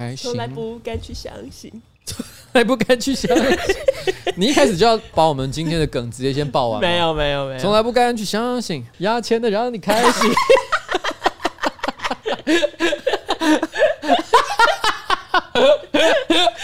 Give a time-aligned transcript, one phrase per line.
[0.00, 1.72] 开心，从来不敢去相信，
[2.04, 3.58] 从 来不敢去相信。
[4.38, 6.80] 你一开始就要把我们今天的梗直接先报完。
[6.80, 10.30] 没有没有没有，从来不敢去相信，压钱的让你开心。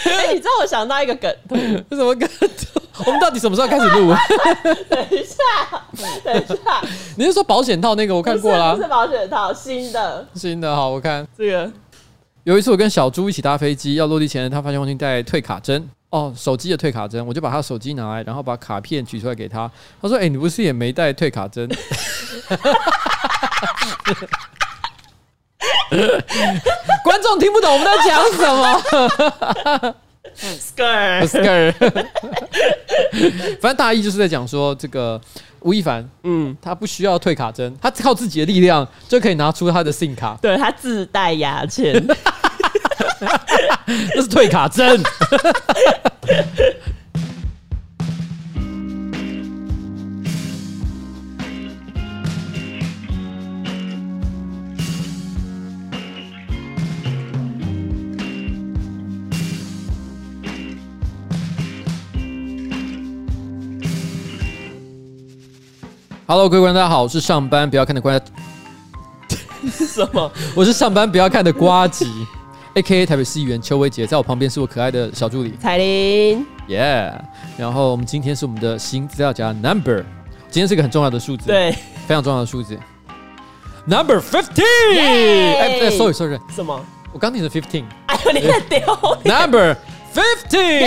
[0.05, 1.29] 哎，你知道我想到一个梗
[1.89, 2.29] 什么梗？
[3.05, 4.15] 我们到底什么时候开始录？
[4.87, 5.43] 等一下，
[6.23, 6.81] 等一下，
[7.17, 8.15] 你是说保险套那个？
[8.15, 10.73] 我看过了，不是保险套，新的，新的。
[10.73, 11.69] 好，我看这个。
[12.45, 19.69] 有一次我跟小猪一起搭飞机，要落地前，他发现忘记带退卡针哦，手机的退卡针，我就把他手机拿来，然后把卡片取出来给他。
[19.99, 21.67] 他说：“哎、你不是也没带退卡针？”
[27.03, 28.47] 观众听不懂我们在讲什
[29.81, 29.95] 么。
[30.35, 31.73] Skirt，Skirt，
[33.61, 35.19] 反正大意就是在讲说，这个
[35.61, 42.05] 吴亦凡，嗯，他不需要退卡针，他靠自己的力量就可以拿出他的 SIM 卡，对，他自带牙签，
[44.15, 45.01] 那是退卡针。
[66.27, 68.19] Hello，各位观众，大家好，我是上班不要看的瓜，
[69.69, 70.31] 什么？
[70.55, 72.11] 我是上班不要看的瓜吉
[72.73, 77.13] ，A.K.A 台北市议员邱威杰，在我旁边是我可爱的小助理彩铃，耶。
[77.59, 80.03] 然后我们今天是我们的新资料夹 Number，
[80.49, 81.71] 今天是一个很重要的数字，对，
[82.07, 82.75] 非常重要的数字
[83.85, 84.63] ，Number Fifteen。
[84.97, 86.83] 哎，Sorry，Sorry，什么？
[87.13, 88.79] 我刚听的 Fifteen，哎呦，你在丢
[89.23, 89.77] ，Number
[90.11, 90.79] Fifteen，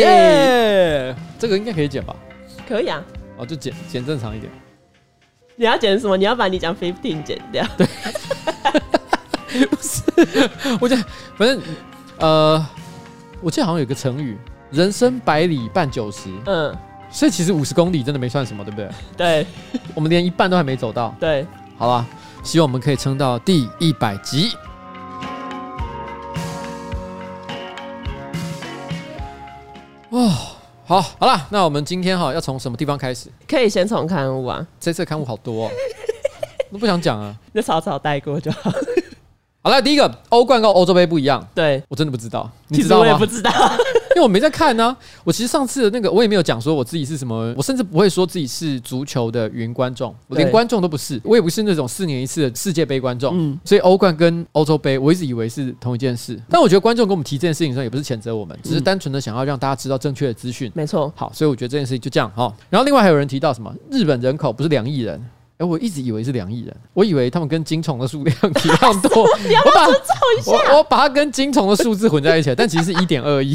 [0.00, 2.12] 耶，这个应该可以剪吧？
[2.68, 3.00] 可以啊。
[3.36, 4.52] 哦，就剪剪正常一点。
[5.56, 6.16] 你要剪什么？
[6.16, 7.66] 你要把你讲 fifteen 剪掉。
[7.76, 7.86] 对，
[9.66, 10.02] 不是，
[10.80, 10.98] 我讲
[11.36, 11.60] 反正
[12.18, 12.66] 呃，
[13.40, 14.36] 我记得好像有个成语
[14.70, 16.30] “人生百里半九十”。
[16.46, 16.74] 嗯，
[17.10, 18.90] 所以其实五十公里真的没算什么，对不对？
[19.16, 19.46] 对，
[19.94, 21.14] 我们连一半都还没走到。
[21.20, 21.46] 对，
[21.76, 22.06] 好了，
[22.42, 24.52] 希望我们可以撑到第一百集。
[30.92, 33.30] 好，好了，那我们今天哈要从什么地方开始？
[33.48, 35.70] 可以先从刊物啊，这次刊物好多，哦，
[36.70, 38.70] 都不想讲啊，就草草带过就好。
[39.62, 43.00] 好了，第一个欧冠跟欧洲杯不一样，对我真的不知道，你知道吗？
[43.00, 43.50] 我也不知道，
[44.14, 44.96] 因为我没在看呢、啊。
[45.24, 53.36] 我其实上次的那个我也没有讲说我自己是什么，我甚至不会说自己是足球的云观众，我连观众都不是，我也不是那种四年一次的世界杯观众。
[53.36, 60.70] 嗯，所以欧冠跟欧洲杯我一直以为是同一件事，但我觉得观众跟我们提这件事情的时候也不是谴责我们，只是单纯的想要让大家知道正确的资讯。
[60.74, 62.52] 没错，好，所以我觉得这件事情就这样哈。
[62.68, 65.22] 然后另外还有人提到什么日本人口不是两亿人。
[65.58, 69.22] 哎，我一直以为是两亿人，我以为他们跟金虫的数量一样多。
[70.46, 73.54] 我我把它跟金虫的数字混在一起，但其实是一点二亿。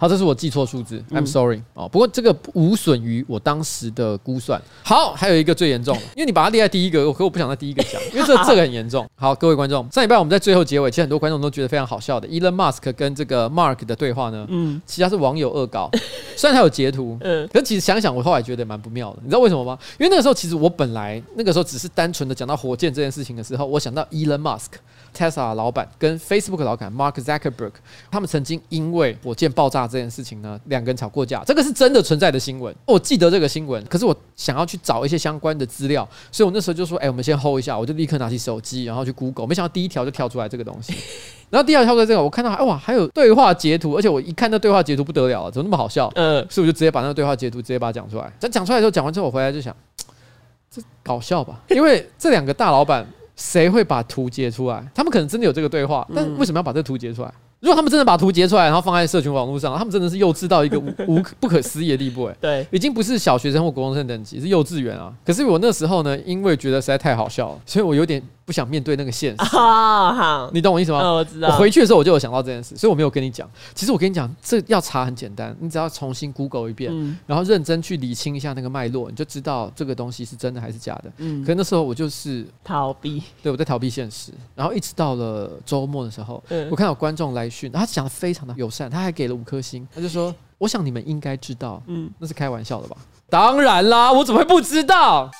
[0.00, 1.86] 好，这是我记错数字，I'm sorry 哦。
[1.86, 4.58] 不过这个无损于我当时的估算。
[4.82, 9.06] 好，还有一个最严重的， 因为你把它列在第一个，可我不想在第一个讲， 因为这这个很严重。
[9.14, 15.90] 好，各位观众，上礼拜我们在最后结尾，其实很多观众都觉得非常好笑的，Elon Musk 跟这个 Mark 的对话呢，嗯，其实他是网友恶搞，
[16.34, 19.78] 虽然他有截图，嗯，可是其实想想，我后来觉得蛮不妙的，你知道为什么吗？
[19.98, 24.78] 因为那个时候其实我本来那个时候只是单纯的讲到火箭这件事情的时候，我想到 Elon Musk。
[25.16, 27.72] Tesla 老板跟 Facebook 老板 Mark Zuckerberg，
[28.10, 31.42] 他们曾经因为火箭爆炸这件事情呢，两个人吵过架。
[31.44, 33.84] 这个是真的存在的新闻，我记得这个新闻。
[33.86, 39.46] 可是我想要去找一些相关的资料，所以我那时候就说：“哎，我们先 hold 一下。”我就立刻拿起手机，然后去 Google。
[39.46, 40.94] 没想到第一条就跳出来这个东西。
[41.50, 46.10] 然后第二条跳出来这个，我看到哇，还有对话截图，而且我一看那对话截图不得了了，怎么那么好笑？
[46.14, 48.32] 嗯，所以我就直接把那个对话截图直接把它讲出来。
[48.50, 49.74] 讲出来之后，讲完之后我回来就想，
[50.70, 51.60] 这搞笑吧？
[51.70, 53.06] 因为这两个大老板。
[53.40, 54.86] 谁会把图截出来？
[54.94, 57.32] 他们可能真的有这个对话，但为什么要把这个图截出来？
[57.60, 65.12] 如果他们真的把图截出来，然后放在社群网络上，他们真的是幼稚到一个无 无不可思议的地步，哎，对，已经不是小学生或国中生等级，是幼稚园啊。
[65.24, 68.22] 可是我那时候呢，因为觉得实在太好笑了，所以我有点。
[68.50, 70.98] 不想面对那个现实，好，好，你懂我意思吗？
[71.12, 71.50] 我知道。
[71.50, 73.48] 我回去的时候我就有想到这件事，所以我没有跟你讲。
[73.76, 76.92] 其实我跟你讲，这要查很简单，你只要重新 Google 一遍，
[77.28, 81.12] 然后认真去理清一下那个脉络，你就知道这个东西是真的还是假的。
[81.18, 84.32] 嗯，可是那时候我就是逃避，对，我在逃避现实。
[84.56, 86.42] 然后一直到了周末的时候，
[86.72, 92.96] 我看到观众来讯，他讲的非常的友善，他还给了五颗星，他就说：“我想你们应该知道，嗯，那是开玩笑的吧？”
[93.30, 95.30] 当然啦，我怎么会不知道？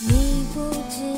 [0.00, 1.15] 你不知。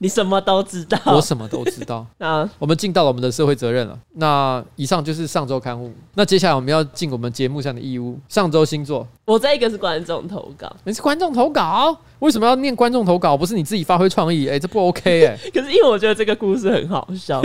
[0.00, 2.04] 你什么都知道， 我什么都知道。
[2.18, 3.98] 那 我们尽到了我们的社会责任了。
[4.14, 5.92] 那以上就是上周刊物。
[6.14, 8.18] 那接下来我们要尽我们节目上的义务。
[8.28, 10.74] 上周星座，我这一个是观众投稿。
[10.84, 11.96] 你是观众投稿？
[12.20, 13.36] 为什么要念观众投稿？
[13.36, 14.48] 不是你自己发挥创意？
[14.48, 15.50] 哎、欸，这不 OK 哎、欸。
[15.52, 17.42] 可是因为我觉得这个故事很好笑。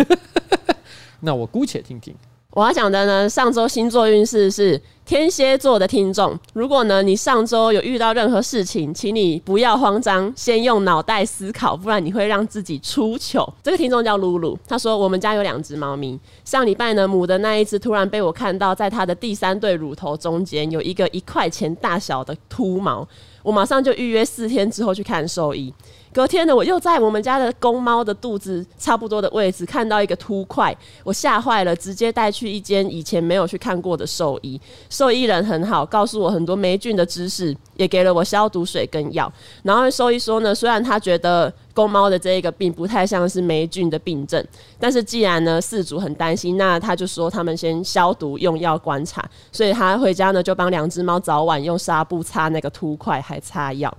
[1.19, 2.15] 那我姑且听听。
[2.55, 6.39] 我要讲的呢，上周星座运势是天蝎座的听众。
[6.53, 13.53] 如果呢，你上周有遇到任何事情，请你不要慌张，先用脑袋思考，不然你会让自己出糗。
[13.61, 23.05] 这个听众叫露露，他说我们家有两只猫咪，上礼拜呢，母的那一只突然被我看到，在它的第三对乳头中间有一个一块钱大小的秃毛，
[23.43, 25.73] 我马上就预约四天之后去看兽医。
[26.15, 30.73] 隔天呢，我又在我们家的公猫的肚子差不多的位置看到一个凸块，
[31.03, 34.57] 我吓坏了，直接带去一间以前没有去看过的兽医。
[34.89, 39.29] 兽医人很好，告诉我很多霉菌的知识，也给了我消毒水跟药。
[39.63, 44.41] 然后兽医说呢，虽然他觉得公猫的这一个病不太像是霉菌的病症，
[44.79, 49.21] 但是既然呢饲主很担心，那他就说他们先消毒用药观察。
[49.51, 53.93] 所以他回家呢就帮两只猫早晚用纱布擦那个凸块，还擦药。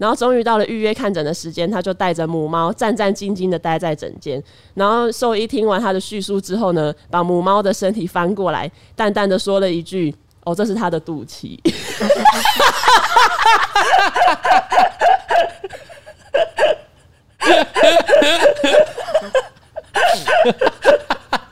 [0.00, 4.42] 然后终于到了预约看诊的时间，他就带着母猫战战兢兢的待在诊间。
[4.72, 10.14] 然后兽医听完他的叙述之后呢，把母猫的身体翻过来，淡淡的说了一句
[10.44, 11.58] ：“哦，这是他的肚脐。”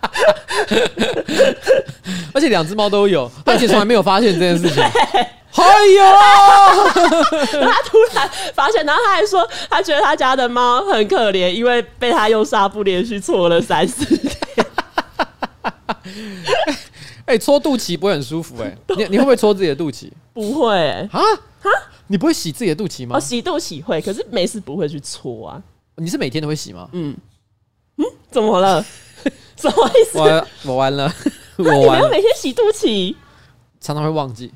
[2.32, 4.82] 而且两只猫都有， 而且从来没有发现这件事情。
[4.82, 6.04] 哎呦！
[7.66, 14.36] 他突然发现，然后他还说，他觉得他家的猫很可怜，因为被他用纱布连续搓了三四天。
[17.26, 18.62] 哎，搓肚脐不会很舒服？
[18.62, 20.10] 哎，你你会不会搓自己的肚脐？
[20.32, 21.20] 不会啊啊！
[22.06, 23.16] 你不会洗自己的肚脐吗？
[23.16, 25.60] 哦，洗肚脐会，可是没事不会去搓啊。
[25.96, 26.88] 你是每天都会洗吗？
[26.92, 27.16] 嗯
[27.96, 28.84] 嗯，怎么了？
[29.60, 30.18] 什么意思？
[30.18, 31.12] 我我完了，
[31.56, 31.82] 我完了。
[31.84, 33.14] 你没有每天洗肚脐？
[33.80, 34.52] 常常会忘记。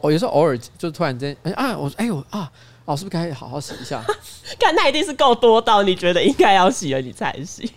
[0.00, 2.50] 我有时候偶尔就突然间，哎啊，我说，哎我啊，
[2.84, 4.02] 我是不是该好好洗一下？
[4.60, 7.70] 看那一定是够多到你觉得应该要洗了，你才洗。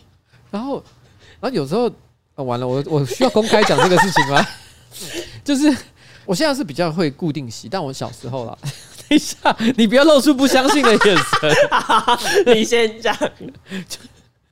[0.52, 0.84] 然后，
[1.40, 1.88] 然后有时候，
[2.36, 4.46] 啊、完了，我我需要公开讲这个事情吗？
[5.44, 5.74] 就是
[6.26, 9.38] 我现在是比较会固定洗，但我小时候啦，等一下，
[9.78, 12.54] 你不要露出不相信的眼神。
[12.54, 13.16] 你先讲。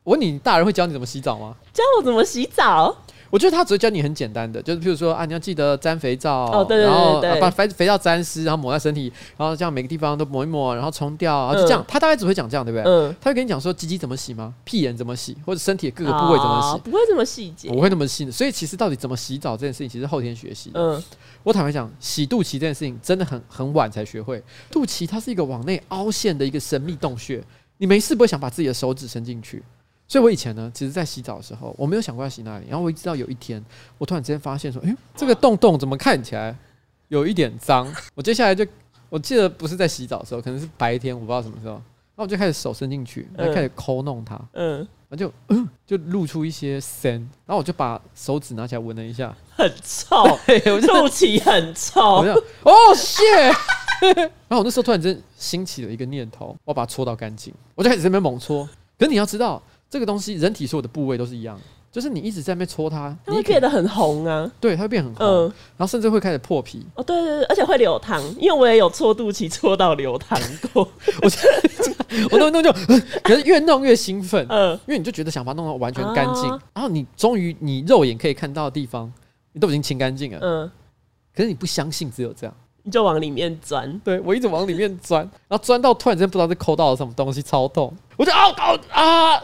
[0.07, 1.54] 我问你，大人会教你怎么洗澡吗？
[1.74, 2.95] 教我怎么洗澡？
[3.30, 11.81] 我觉得他只会教你很简单的，就是譬如说啊，你要记得沾肥皂，哦、对对对对，然后把肥肥皂沾湿，然后抹在身体，然后这样每个地方都抹一抹，然后冲掉，然后就这样。
[11.81, 12.89] 嗯、他大概只会讲这样，对不对？
[12.89, 13.13] 嗯。
[13.19, 14.54] 他会跟你讲说鸡鸡怎么洗吗？
[14.63, 15.36] 屁眼怎么洗？
[15.45, 16.77] 或者身体的各个部位怎么洗？
[16.77, 18.31] 哦、不会这么细节，不会那么细。
[18.31, 20.71] 所以其实到底怎么洗澡这件事情，其实后天学习。
[20.74, 21.04] 嗯。
[21.44, 24.42] 我坦白讲，洗肚脐这件事情真的很很晚才学会。
[24.71, 27.44] 肚脐它是一个往内凹陷的一个神秘洞穴，
[27.77, 29.62] 你没事不会想把自己的手指伸进去。
[30.07, 32.65] 所以，我以前呢，其实，在洗澡的时候，我没有想过要洗那里。
[32.69, 33.63] 然后，我一直到有一天，
[33.98, 36.56] 我突然之间发现说，哎，这个洞洞怎么看起来
[37.09, 37.94] 有一点脏？
[38.15, 38.65] 我接下来就，
[39.09, 41.74] 我记得不是在洗澡的时候，可能是白天，我不知道什么时候。
[41.74, 44.77] 然后我就开始手伸进去，然后开始抠弄它，嗯，
[45.07, 47.13] 然后就，嗯，就露出一些森。
[47.45, 52.01] 然后我就把手指拿起来闻了一下，很臭，肚脐很臭。
[52.15, 52.31] 我就，
[52.63, 53.56] 哦，shit！
[54.48, 57.54] 然后我那时候突然间兴起了一个念头，我要把它搓到干净。
[57.75, 58.68] 我就开始在那边猛搓。
[58.98, 59.62] 可是你要知道。
[59.89, 64.51] 这个东西，人体所有的部位都是一样的，就是你一直在那边搓它，它会变得很红啊。
[64.60, 65.42] 对，它会变很红，嗯，
[65.78, 66.86] 然后甚至会开始破皮。
[66.95, 70.39] 哦，对对对，而且会流汤，因为我也有搓肚脐搓到流汤
[70.74, 70.88] 过。
[71.22, 71.30] 我
[72.31, 72.72] 我弄弄就，
[73.24, 79.12] 可是越弄越兴奋，嗯，因为你就觉得想把它弄到完全干净，啊、然后你终于你肉眼可以看到的地方，
[79.54, 80.71] 你都已经清干净了，嗯，
[81.35, 84.00] 可是你不相信只有这样，你就往里面钻。
[84.04, 88.80] 对，我一直往里面钻，然后钻到突然间不知道是抠到了什么东西，超痛，我就啊啊
[89.35, 89.44] 啊！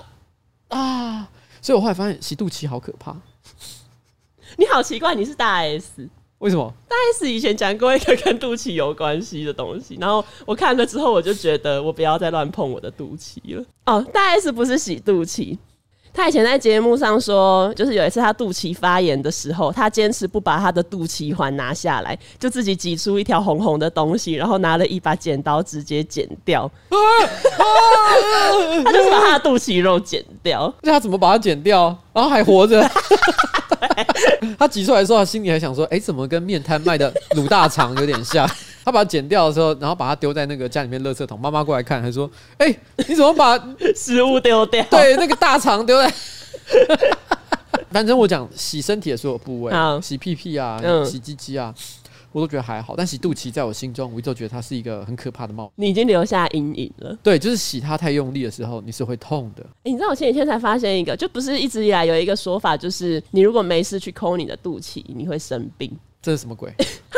[0.73, 1.29] 啊啊！
[1.61, 3.15] 所以我后来发现洗肚脐好可怕。
[4.57, 6.07] 你好奇怪，你是大 S？
[6.39, 6.73] 为什么？
[6.89, 13.65] 大 S 以前讲过一个跟肚脐有关系的东西，然后我看了之后，我就觉得我不要再乱碰我的肚脐了。
[13.85, 15.57] 哦，大 S 不是洗肚脐。
[16.13, 26.69] 他以前在节目上说，就是有一次他肚脐发炎的时候，他坚持不把他的肚脐环拿下来，就自己挤出一条红红的东西，然后拿了一把剪刀直接剪掉。
[28.83, 30.71] 他就是把他的肚脐肉剪掉。
[30.81, 31.85] 那他怎么把它剪掉？
[32.13, 32.87] 然后还活着？
[34.57, 38.49] 他挤出来的时候，他心里还想说：“哎，怎么跟面摊卖的卤大肠有点像？”
[38.83, 41.39] 他把它剪掉的时候，然后把它丢在那个家里面垃圾桶。
[41.39, 43.57] 妈妈过来看，还说：“哎、欸，你怎么把
[43.95, 44.83] 食物丢掉？
[44.89, 46.13] 对，那个大肠丢在……
[47.91, 51.73] 反正我讲洗身体的所有部位，洗屁屁啊，嗯、洗鸡鸡啊，
[52.31, 52.95] 我都觉得还好。
[52.97, 55.71] 但洗肚脐，在我心中，我一直都觉得它是一个很可怕的冒。
[55.75, 57.15] 你已经留下阴影了。
[57.21, 59.63] 对，就是洗它太用力的时候，你是会痛的。
[59.83, 65.95] 你知道我前几天才发现一个，就不是一直以来有一个说法，就是你如果没事去抠你的肚脐，你会生病。
[66.21, 66.73] 这是什么鬼？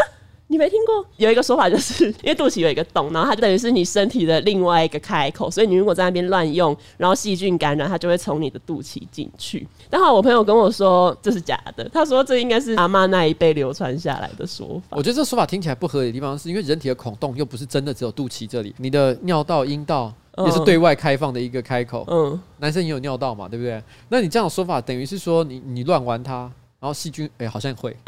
[0.47, 1.03] 你没听过？
[1.17, 9.67] 有一个说法，就是 因为肚脐有一个洞，然后它就等于是你身体的另外一个开口，所以你如果在那边乱用，然后细菌感染，它就会从你的肚脐进去。
[9.89, 14.97] 然后我朋友跟我说这是假的，他说这应该是阿妈那一辈流传下来的说法。
[14.97, 20.13] 我觉得这说法听起来不合理的地方，是因为人体的孔洞又不是真的只有肚脐这里，你的尿道、阴道
[20.45, 22.05] 也是对外开放的一个开口。
[22.07, 23.81] 嗯，男生也有尿道嘛，对不对？
[24.09, 26.51] 那你这样的说法，等于是说你你乱玩它。
[26.85, 27.97] 然后细菌，哎、欸，好像会。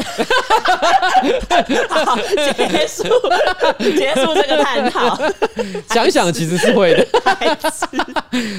[1.90, 3.06] 好，结束，
[3.98, 5.20] 结束这个探讨。
[5.90, 7.04] 想想其实是会的，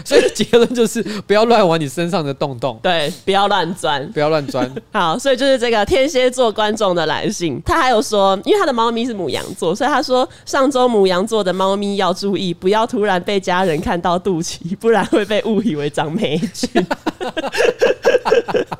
[0.04, 2.80] 所以结论就是不要乱玩你身上的洞洞。
[2.82, 4.68] 对，不要乱钻，不要乱钻。
[4.92, 16.84] 好，所以就是这个天蝎座观众的来信，他还有说，因为他的猫咪是母羊座，所以他说上周母羊座的猫咪要注意，不要突然被家人看到肚脐，不然会被误以为长霉菌。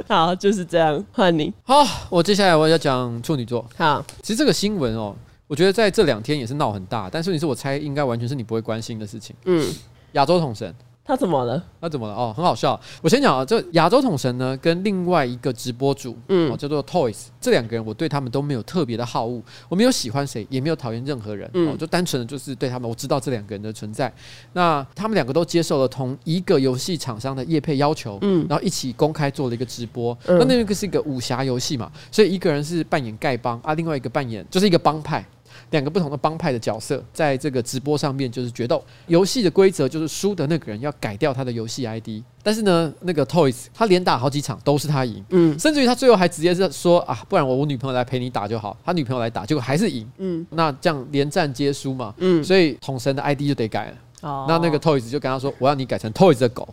[0.08, 1.04] 好，就是这样。
[1.28, 1.52] 换你。
[1.62, 3.62] 好，我接下来我要讲处女座。
[3.76, 5.14] 好，其实这个新闻哦，
[5.46, 9.36] 我觉得在这两天也是闹很大，但是你是我猜应该完全是你不会关心的事情。
[9.44, 9.70] 嗯，
[10.12, 10.74] 亚洲统神。
[11.08, 11.64] 他怎么了？
[11.80, 12.12] 他怎么了？
[12.12, 12.78] 哦，很好笑。
[13.00, 24.12] 我先讲啊，这亚洲统神呢，跟另外一个直播主，嗯，叫做 Toys，这两个人我对他们都没有特别的好恶，我没有喜欢谁，也没有讨厌任何人，嗯，就单纯的就是对他们，我知道这两个人的存在。
[24.52, 30.14] 那他们两个都接受了同一个游戏厂商的业配要求，嗯，然后一起公开做了一个直播。
[30.26, 35.24] 那那个是一个武侠游戏嘛，所以一个人是扮演丐帮啊，另外一个扮演就是一个帮派。
[35.70, 56.68] 两个不同的帮派的角色在这个直播上面就是决斗，游戏的规则就是输的那个人要改掉他的游戏 ID，但是呢，那个 Toys 他连打好几场都是他赢，嗯，甚至于他最后还直接是说啊，不然我我女朋友来陪你打就好，他女朋友来打结果还是赢，嗯，那这样连战皆输嘛，嗯，所以统神的 ID 就得改了，哦，那那个 Toys 就跟他说，我要你改成 Toys 的狗。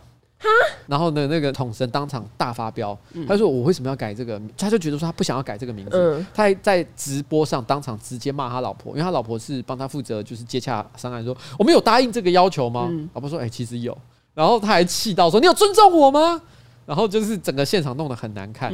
[0.46, 13.96] 哈，然后呢，那个统神当场大发飙，他说：“我为什么要改这个？”他就觉得说他不想要改这个名字，他还在直播上当场直接骂他老婆，因为他老婆是帮他负责就是接洽商案，说：“我们有答应这个要求吗？”老婆说：“哎，其实有。”
[14.34, 16.40] 然后他还气到说：“你有尊重我吗？”
[16.86, 18.72] 然后就是整个现场弄得很难看。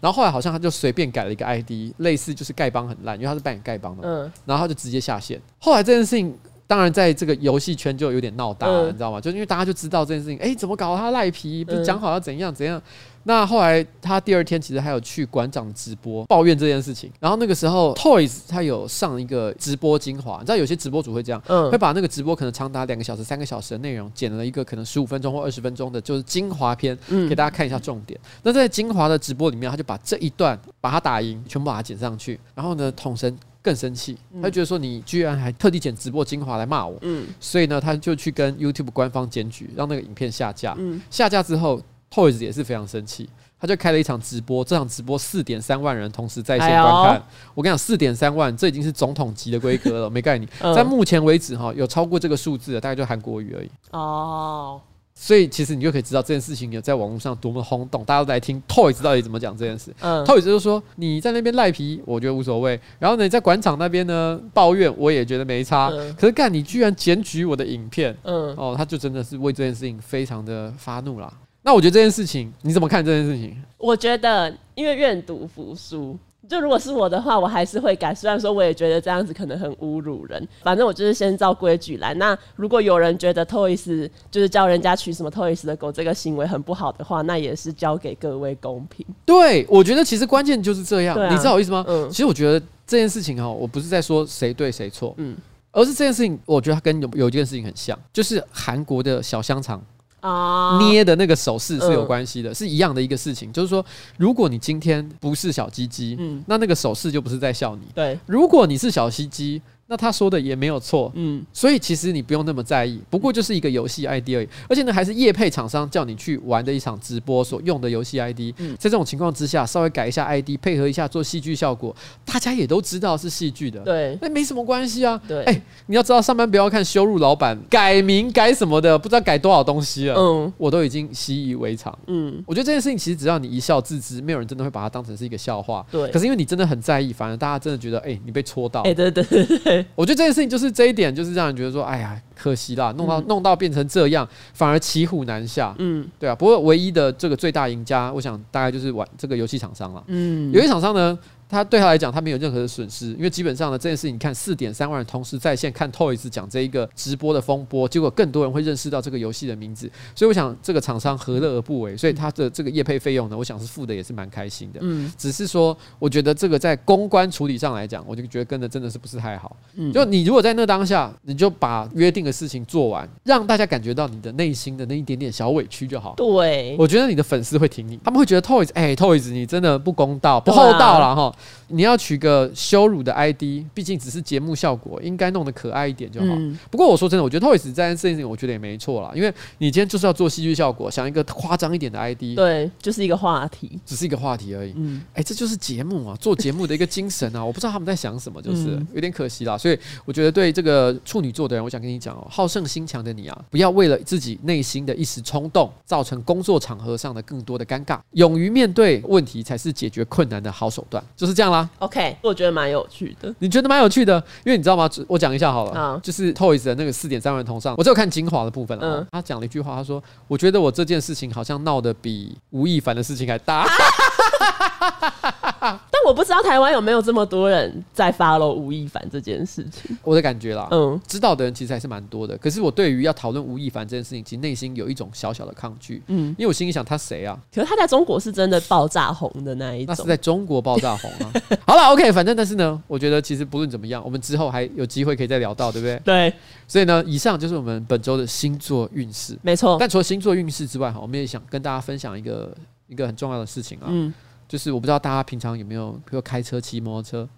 [0.00, 4.02] 然后后来好像他就随便改了一个 ID，类似就是丐帮很烂，因为他是扮演丐帮的。
[4.08, 5.40] 嗯，然后他就直接下线。
[5.58, 6.36] 后来这件事情。
[6.66, 9.20] 当然，在这个游戏圈就有点闹大了，你知道吗？
[9.20, 10.96] 就因为大家就知道这件事情，哎，怎么搞？
[10.96, 12.80] 他赖皮，不是讲好要怎样怎样？
[13.26, 17.10] 那后来他第二天其实还有去馆长直播抱怨这件事情。
[17.20, 26.96] 然后那个时候，Toys 他有上一个直播精华，你知道有些直播主会这样，嗯会把那个直播可能长达两个小时、三个小时的内容剪了一个可能十五分钟或二十分钟的，就是精华片，
[27.28, 28.18] 给大家看一下重点。
[28.42, 32.38] 那在精华的直播里面，他就把这一段把它打赢，全部把它剪上去。
[32.54, 33.36] 然后呢，统神。
[33.64, 40.74] 更生气，他觉得说你居然还特地剪直播精华来骂我，嗯，所以呢，他就去跟 YouTube 官方检举，让那个影片下架。
[40.76, 41.80] 嗯，下架之后
[42.10, 43.26] ，Toys 也是非常生气，
[43.58, 47.22] 他就开了一场直播，这场直播四点三万人同时在线观看。
[47.54, 50.46] 我跟你讲，四点三万，这已经是总统级的规格了，没概念。
[50.74, 53.70] 在目前为止，哈，有超过这个数字的，大概就韩国语而已。
[53.92, 54.78] 哦。
[55.16, 59.94] 所以其实你就可以知道这件事情有在网络上多么轰动，大家都来听 Toys 到底怎么讲这件事。
[60.00, 62.78] 嗯，Toys 就说你在那边赖皮，我觉得无所谓。
[62.98, 65.88] 然后呢，你在馆场那边呢抱怨，我也觉得没差。
[65.92, 71.32] 嗯、可是干，你居然检举我的影片，嗯，哦，他就真的是为这件事情非常的发怒啦。
[71.62, 73.56] 那我觉得这件事情你怎么看这件事情？
[73.78, 76.18] 我觉得因为愿赌服输。
[76.48, 78.14] 就如果是我的话，我还是会改。
[78.14, 82.12] 虽然说我也觉得这样子可能很侮辱人，反正我就是先照规矩来。
[82.14, 89.04] 那如果有人觉得 Toys 就是叫人家取什么 Toys 的狗这个行为很不好的话，那也是交给各位公平。
[89.24, 91.84] 对，我觉得其实关键就是这样，啊、你知道我意思吗？
[91.88, 95.36] 嗯，其实我觉得这件事情哈，我不是在说谁对谁错，嗯，
[95.72, 99.82] 而是这件事情，我觉得它跟有有一件事情很像，就是韩国的小香肠。
[100.24, 103.52] 啊，捏的那个手势是有关系的，嗯、是一样的一个事情。
[103.52, 103.84] 就是说，
[104.16, 107.82] 如果你今天不是小鸡鸡，嗯，那那个手势就不是在笑你。
[107.94, 109.60] 对，如果你是小鸡鸡。
[109.94, 139.90] 那他说的也没有错，嗯，所以其实你不用那么在意，不过就是一个游戏 ID 而已，而且呢还是业配厂商叫你去玩的一场直播所用的游戏 ID，嗯，在这种情况之下，稍微改一下 ID，配合一下做戏剧效果，大家也都知道是戏剧的，对，那没什么关系啊，对，哎，你要知道上班不要看羞辱老板，改名改什么的，不知道改多少东西了，嗯，我都已经习以为常，嗯，我觉得这件事情其实只要你一笑置之，没有人真的会把它当成是一个笑话，对，可是因为你真的很在意，反而大家真的觉得，哎，你被戳到，哎，对对对对。
[139.94, 145.74] 我觉得这件事情就是这一点，就是让人觉得说，哎呀，可惜啦，弄到弄到变成这样，反而骑虎难下。
[145.78, 146.34] 嗯，对啊。
[146.34, 150.02] 不过唯一的这个最大赢家，我想大概就是玩这个游戏厂商了。
[150.06, 151.18] 嗯，游戏厂商呢，
[151.54, 161.96] 他对他来讲，他没有任何的损失，因为基本上呢，这件事情，你看四点三万人同时在线看 Toys 讲这一个直播的风波，结果更多人会认识到这个游戏的名字，所以我想这个厂商何乐而不为？
[161.96, 164.80] 所以他的这个业配费用呢，我想是付的也是蛮开心的。
[164.82, 169.56] 嗯，只是说，我觉得这个在公关处理上来讲，我就觉得跟的真的是不是太好。
[169.76, 176.14] 嗯，就你如果在那当下，你就把约定的事情做完，让大家感觉到你的内心的那一点点小委屈就好。
[176.16, 181.34] 对，我觉得你的粉丝会挺你，他们会觉得 Toys，哎，Toys，你真的不公道、不厚道了哈。
[181.68, 186.26] 你要取个羞辱的 ID，毕竟只是节目效果，应该弄得可爱一点就好。
[186.28, 194.72] 嗯、不过我说真的，我觉得 Toys 在这件事情，我觉得也没错啦，因为你今天就是要做戏剧效果，想一个夸张一点的 ID，对，就是一个话题，只是一个话题而已。
[194.76, 199.56] 嗯，哎、欸，这就是节目啊，做节目的一个精神啊， 我不知道他们在想什么，就是有点可惜啦。
[199.56, 211.66] 所以我觉得对这个处女座的人，我想跟你讲哦，好胜心强的你啊，不要为了自己内心的一时冲动，造成工作场合上的更多的尴尬，勇于面对问题才是解决困难的好手段，就是这样啦。
[211.78, 212.16] OK。
[212.22, 214.88] 我觉得蛮有趣的，你觉得蛮有趣的，因为你知道吗？
[215.08, 218.98] 我讲一下好了，啊就是 Toys 的那个四点三万人同上，我只有看精华的部分了。
[218.98, 223.66] 嗯、他讲了一句话，他说：“我觉得我这件事情好像闹得比吴亦凡的事情还大。”
[225.60, 229.96] 但我不知道台湾有没有这么多人在 follow 吴亦凡这件事情。
[230.02, 232.36] 我的感觉啦，嗯，知道的人其实还是蛮多的。
[232.38, 236.02] 可是我对于要讨论吴亦凡这件事情，其实内心有一种小小的抗拒。
[236.08, 237.38] 嗯，因为我心里想他谁啊？
[237.54, 239.94] 可是他在中国是真的爆炸红的那一种。
[239.96, 241.32] 那是在中国爆炸红啊。
[241.66, 245.98] 好了，OK，反正但是呢，我觉得其实不论怎么样，我们之后还有机会可以再聊到，对不对？
[246.04, 246.32] 对。
[246.68, 249.38] 所以呢，以上就是我们本周的星座运势。
[249.42, 249.76] 没错。
[249.78, 252.54] 但除了星座运势之外，哈，我们也想跟大家分享一个
[252.88, 253.86] 一个很重要的事情啊。
[253.88, 254.12] 嗯。
[254.54, 257.28] 就是我不知道大家平常有没有，比如开车、骑摩托车，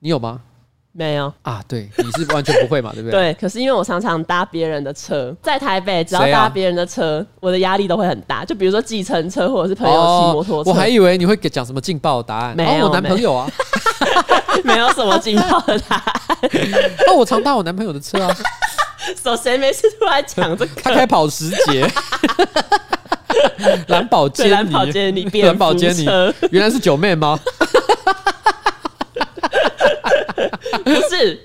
[0.00, 0.38] 你有吗？
[0.92, 3.32] 没有啊，对，你是完全不会嘛，对不对？
[3.32, 8.44] 对，可是因为我常常搭别人的车，在台北只要搭别人的车，啊、我的压力都会很大。
[8.44, 12.54] 就比如说计程车或者是朋友骑摩托车，哦，我还以为你会给讲什么劲爆的答案。
[12.54, 13.50] 没有，哦、我男朋友啊，
[14.62, 16.14] 没有什么劲爆的答案。
[17.06, 18.36] 那、 哦、我常搭我男朋友的车啊，
[19.16, 20.82] 说谁没事出来讲这个？
[20.82, 21.90] 他开保时捷。
[23.88, 26.04] 蓝宝坚尼，蓝宝坚尼，蓝宝坚尼，
[26.50, 27.38] 原来是九妹吗？
[30.84, 31.38] 不是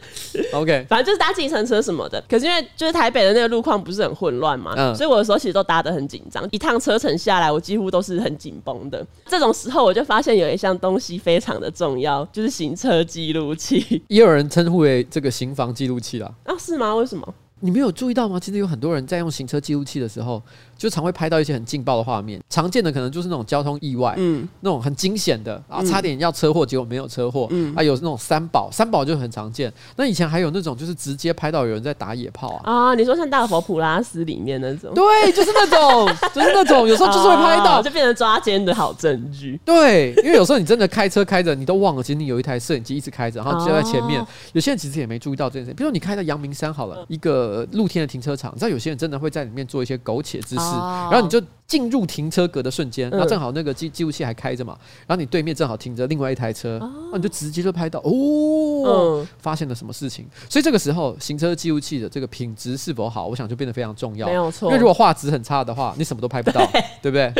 [0.54, 2.24] ，OK，反正就是搭计程车什么的。
[2.30, 6.48] 可是因为就是台北的那个路况不是很混乱嘛，嗯，所以我有时候其实都搭的很紧张。
[6.52, 9.06] 一趟车程下来，我几乎都是很紧绷的。
[9.28, 14.02] 这种时候，我就发现有一项东西非常的重要，就是行车记录器。
[14.08, 16.32] 也有人称呼为这个行房记录器啦。
[16.46, 16.96] 啊，是吗？
[16.96, 17.34] 为什么？
[17.60, 18.40] 你没有注意到吗？
[18.40, 20.42] 其实有很多人在用行车记录器的时候。
[20.78, 29.72] 就常会拍到一些很劲爆的画面，常见的可能就是那种交通意外，嗯，那种很惊险的啊，差点要车祸，结果没有车祸，嗯，啊有那种三宝，三宝就很常见。
[29.96, 39.60] 那以前还有那种就是直接拍到有人在打野炮啊，啊，你说像大佛普拉斯里面那种，对，就是那种， 就是那种，有时候就是会拍到，就变成抓奸的好证据。
[39.64, 44.24] 对，因为有时候你真的开车开着，你都忘了，其实你有一台摄影机一直开着，然后就在前面。
[44.54, 45.74] 有些人其实也没注意到这件事。
[45.74, 51.42] 比如说你开到阳明山好了，一个露天的停车场，你知道有些人真的会在里面做一些苟且之事，然后你就。
[51.66, 60.28] 进入停车格的瞬间，然后正好那个记记录器还开着嘛，然后你对面正好停着另外一台车，那、哦、你就直接就拍到哦，嗯、发现了什么事情？
[60.48, 64.28] 所以这个时候行车记录器的这个品质是否好，我想就变得非常重要。
[64.28, 67.34] 没有错，因为如果画质很差的话，你什么都拍不到，对，对不对？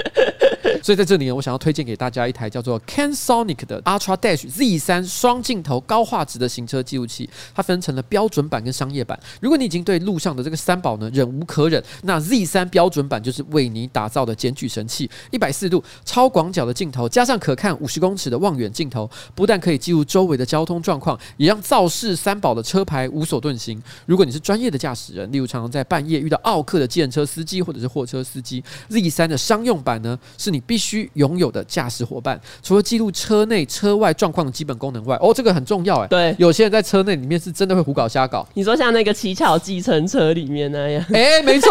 [0.84, 7.30] 所以在这里呢，我想要推荐给大家一台叫做 CanSonic 的 Ultra Dash Z 三双镜头高画质的行车记录器。
[7.56, 9.18] 它分成了标准版跟商业版。
[9.40, 15.10] 如果你已经对路上的这个三宝呢忍无可忍，那 Z 三标准版就是为你打造的检举神器。
[15.32, 23.82] 一百四十度超广角的镜头，加上可看五十公尺的望远镜头，不但可以记录周围的交通状况，也让肇事三宝的车牌无所遁形。
[24.06, 36.08] 如果你是专业的驾驶人，例如常常在半夜遇到奥客的计程车司机或者是货车司机，Z 三的商用版呢，是你必必须拥有的驾驶伙伴，除了记录车内车外状况的基本功能外，哦，这个很重要哎。
[36.08, 38.44] 对，有些人在车内里面是真的会胡搞瞎搞。
[38.56, 41.06] 你说像那个乞巧计程车里面那样？
[41.14, 41.70] 哎、欸，没错，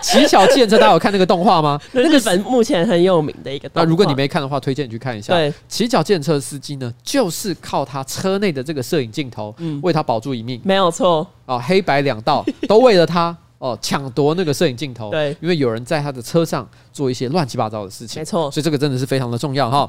[0.00, 1.78] 乞巧计程车，大家有看那个动画吗？
[1.92, 3.84] 那日本目前很有名的一个动画。
[3.84, 5.34] 那如果你没看的话，推荐你去看一下。
[5.34, 10.58] 对，乞巧计程车司机呢，就是靠他车内的这个摄影镜头，嗯，为他保住一命。
[10.64, 13.36] 没有错哦，黑白两道都为了他。
[13.62, 19.88] 哦，抢夺那个摄影镜头，对，因为有人在他的车上做一些乱七八糟的事情，没错，所以这个真的是非常的重要哈。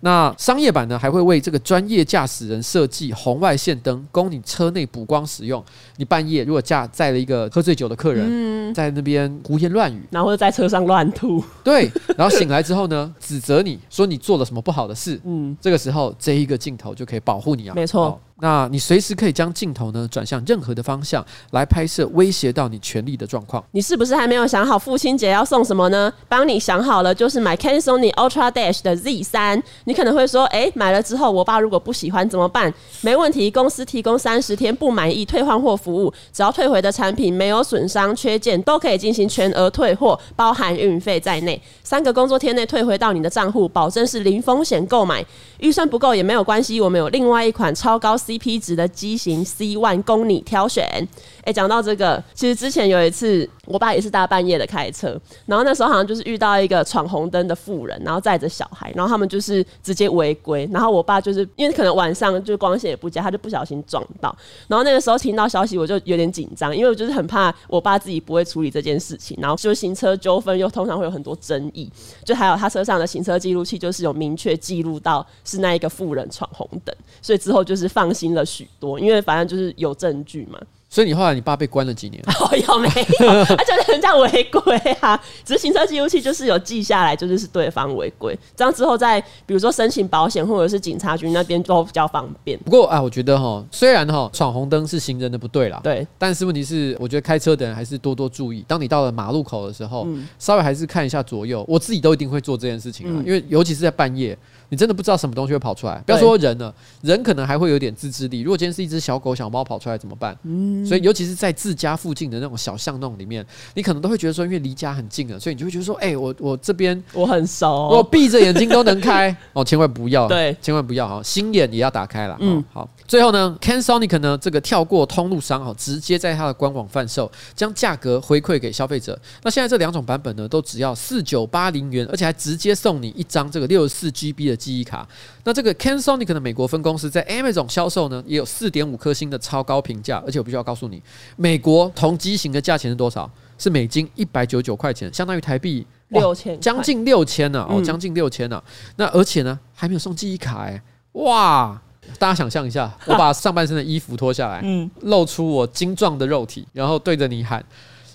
[0.00, 5.64] 那商业版呢，还会为这个专业驾驶人设计红外线灯，供你车内补光使用。
[5.98, 18.20] 你半夜如果驾载了一个喝醉酒的客人，嗯，在那边胡言乱语，然后在车上乱吐，对，然后醒来之后呢，指责你说你做了什么不好的事，嗯，这个时候这一个镜头就可以保护你啊，没错。
[18.42, 23.62] 那你随时可以将镜头呢转向任何的方向来拍摄威胁到你权利的状况。
[23.70, 26.12] 你是不是还没有想好父亲节要送什么呢？
[26.28, 29.62] 帮你想好了，就是买 Canon Ultra Dash 的 Z 三。
[29.84, 32.74] 你可能会说，哎，买了之后我爸如果不喜欢怎么办？
[33.02, 41.62] 没问题，公司提供三十天不满意退换货服务，只要退回的产品没有损伤、缺件，都可以进行全额退货，包含运费在内。
[41.84, 45.24] 三个工作天内退回到你的账户，保证是零风险购买。
[45.60, 51.06] 预算不够也没有关系，我们有另外一款超高 CP 值的机型 C One 供你挑选。
[51.42, 64.34] 哎，讲到这个，其实之前有一次，我爸也是大半夜的开车，然后那时候好像就是遇到一个闯红灯的妇人，然后载着小孩，然后他们就是直接违规，然后我爸就是因为可能晚上就光线也不佳，他就不小心撞到，
[64.68, 71.90] 然后那个时候听到消息我就有点紧张，因为我就是很怕我爸自己不会处理这件事情，然后就行车纠纷又通常会有很多争议，
[72.24, 75.26] 就还有他车上的行车记录器就是有明确记录到。
[75.44, 80.58] 是那一个妇人闯红灯，所以之后就是放心了许多，因为反正就是有证据嘛。
[80.92, 82.22] 所以你后来你爸被关了几年？
[82.38, 83.44] 哦，有没有？
[83.56, 92.58] 他就是人家违规啊，只是行车记录器就是有记下来，就是是对方违规，这样之后再比如说申请保险或者是警察局那边都比较方便。
[92.58, 98.62] 不过啊，我觉得哈，虽然哈闯红灯是行人的不对啦，对，但是问题是，我觉得开车的人还是多多注意。
[98.68, 101.64] 当你到了马路口的时候，嗯、稍微还是看一下左右。
[101.66, 104.36] 我自己都一定会做这件事情啊，嗯、因为尤其是在半夜。
[104.72, 108.40] 你真的不知道什么东西会跑出来，不要说人了，人可能还会有点自制力。
[108.40, 110.34] 如果今天是一只小狗、小猫跑出来怎么办？
[110.44, 122.38] 嗯，所以尤其是在自家附近的那种小巷弄里面，你可能都会觉得说，因为离家很近了，所以你就会觉得说，哎，我我这边我很熟，我闭着眼睛都能开 哦，千万不要，对，千万不要哈，心眼也要打开了。
[122.40, 129.20] 嗯，好，最后呢，Cansonic 呢这个跳过通路商哈，直接在它的官网贩售，将价格回馈给消费者。
[129.42, 135.06] 那现在这两种版本呢，都只要四九八零元，而且还直接送你一张这个六十四 GB 的记忆卡。
[135.44, 141.02] 那这个 Cansonic 的美国分公司在 Amazon 销售呢，也有四点五颗星的超高评价，而且我必须要告诉你，
[141.36, 143.28] 美国同机型的价钱是多少？
[143.58, 148.62] 是美金一百九十九块钱，相当于台币六千，将近六千呢，哦，将近六千呢。
[148.96, 151.80] 那而且呢，还没有送记忆卡哎，哇！
[152.18, 157.64] 大家想象一下，我把上半身的衣服脱下来，嗯，露出我精壮的肉体，然后对着你喊：“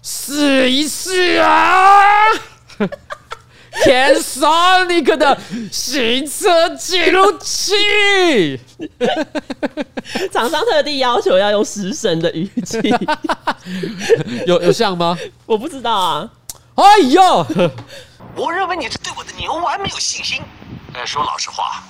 [0.04, 1.48] 试一试啊！”
[3.72, 5.40] Cansonic 的
[5.72, 8.60] 行车记录器，
[10.32, 12.80] 厂商特地要求要用食神的语气，
[14.48, 15.18] 有有像吗？
[15.46, 16.30] 我不知道啊。
[16.76, 17.46] 哎呦，
[18.36, 20.42] 我认为你是对我的牛丸没有信心。
[20.94, 21.84] 哎，说老实话，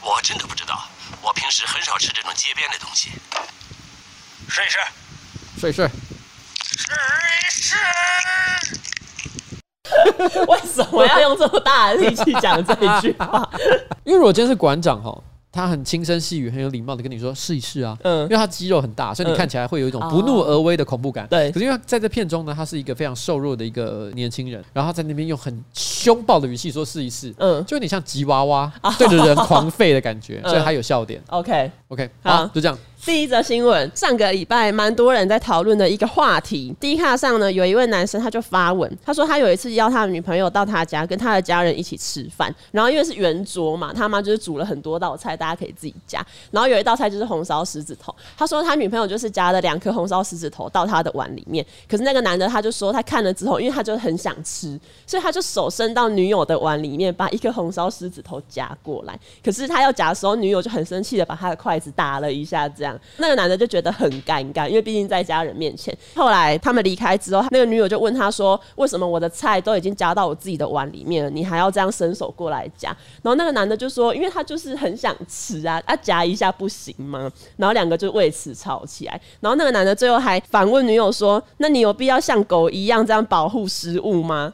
[0.00, 0.84] 我真的不知道。
[1.22, 3.10] 我平时很少吃这种街边的东西。
[4.48, 4.78] 试一试，
[5.60, 5.90] 试一试，
[6.76, 6.92] 试
[7.48, 7.76] 一试。
[10.48, 13.48] 为什么要用这么大的力气讲这一句话？
[14.04, 15.16] 因为如果今天是馆长哈，
[15.52, 21.26] 他很轻声细语、很有礼貌的跟你说试一试啊，嗯，因为他肌肉很大，所以你看起来会有一种不怒而威的恐怖感。
[21.28, 31.22] 对，可是因为在这片中呢，他是一个非常瘦弱的一个年轻人，然后他在那边用很凶暴的语气说试一试，嗯，就有点像吉娃娃对着人狂吠的感觉， 所以他有笑点。
[31.28, 32.76] OK，OK，好，就这样。
[33.06, 36.74] 第一则新闻，上个礼拜蛮多人在讨论的一个话题。
[36.80, 42.52] D 卡上呢，有一位男生他就发文，他说他有一次邀他的女朋友到他家，跟他的家人一起吃饭。
[42.72, 46.24] 然后因为是圆桌嘛，他妈就是煮了很多道菜，大家可以自己夹。
[46.50, 51.64] 然后有一道菜就是红烧狮子头，他说他女朋友就是夹了两颗红烧狮子头到他的碗里面。
[51.86, 59.18] 可是那个男的他就说他看了之后，因为他就很想吃，所以他就手伸到女友的碗里面，把一颗红烧狮子头夹过来。
[59.44, 62.93] 可是他要夹的时候，女友就很生气的把他的筷子打了一下，这样。
[63.18, 65.96] 那个男的就觉得很尴尬，因为毕竟在家人面前。
[66.14, 72.88] 后来他们离开之后，那个女友就问他说：“为什么我的菜都已经夹到我自己的碗里面了，你还要这样伸手过来夹？”
[73.22, 79.20] 然后那个男的就说：“因为他就是很想吃啊，啊夹一下不行吗？”然后两个就为此吵起来。
[79.40, 84.52] 然后那个男的最后还反问女友说：“那你有必要像狗一样这样保护食物吗？”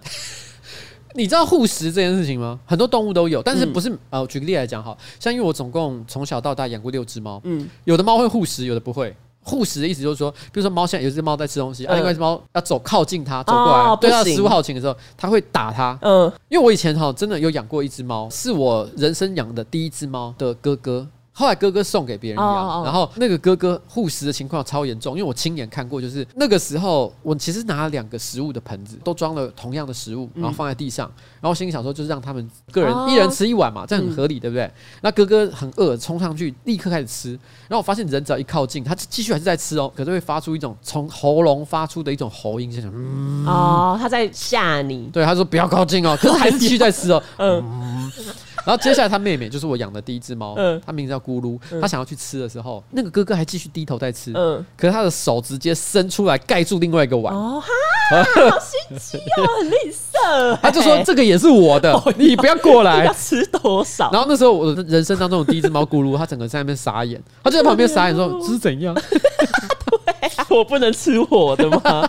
[1.14, 2.59] 你知道护食这件事情吗？
[2.64, 3.88] 很多动物都有，但是不是？
[3.90, 9.14] 嗯、呃，举个例来讲，好像因为我总共从小到大养过六只猫，嗯，有的猫会护食，有的不会。
[9.42, 15.99] 护食的意思就是说，比如说猫现在有一只猫在吃东西，嗯、啊，另外一只猫要走靠近它走过来，哦、对它食物好情的时候，它会打它。
[16.03, 21.07] 嗯，因为我以前哈真的有养过一只猫，是我人生养的第一只猫的哥哥。
[21.40, 22.87] 后来哥哥送给别人养，oh, oh, oh.
[22.87, 34.64] 然后那个哥哥护食的情况超严重，因为我亲眼看过，就是那个时候我其实拿了两个食物的盆子，都装了同样的食物，然后放在地上，嗯、然后心里想说就是让他们个人一人吃一碗嘛，这样很合理，对不对？
[34.64, 37.31] 嗯、那哥哥很饿，冲上去立刻开始吃，
[37.68, 48.11] 然后我发现人只要一靠近，他继续还是在吃哦，可是会发出一种从喉咙发出的一种喉音，就想嗯哦，他在吓你，对，他说不要靠近哦，可是还是继续在吃哦，嗯。
[48.66, 51.59] 然后接下来他妹妹就是我养的第一只猫，嗯它名字叫咕噜。
[51.81, 57.61] 它想要去吃的时候，那个哥哥还继续低头在吃，嗯可是他的手直接伸出来盖住另外一个碗，哦
[58.11, 60.57] 哈，好心机哦，很吝啬。
[60.62, 63.12] 他就说这个也是我的，哦 你不要过来要。
[63.12, 64.11] 吃多少？
[64.12, 68.96] 然后那时候我的人生当中的第一只猫咕噜，它整个在那边傻眼，它就在旁边傻眼说：“这是怎样
[70.49, 72.09] 我不能吃我的吗？？”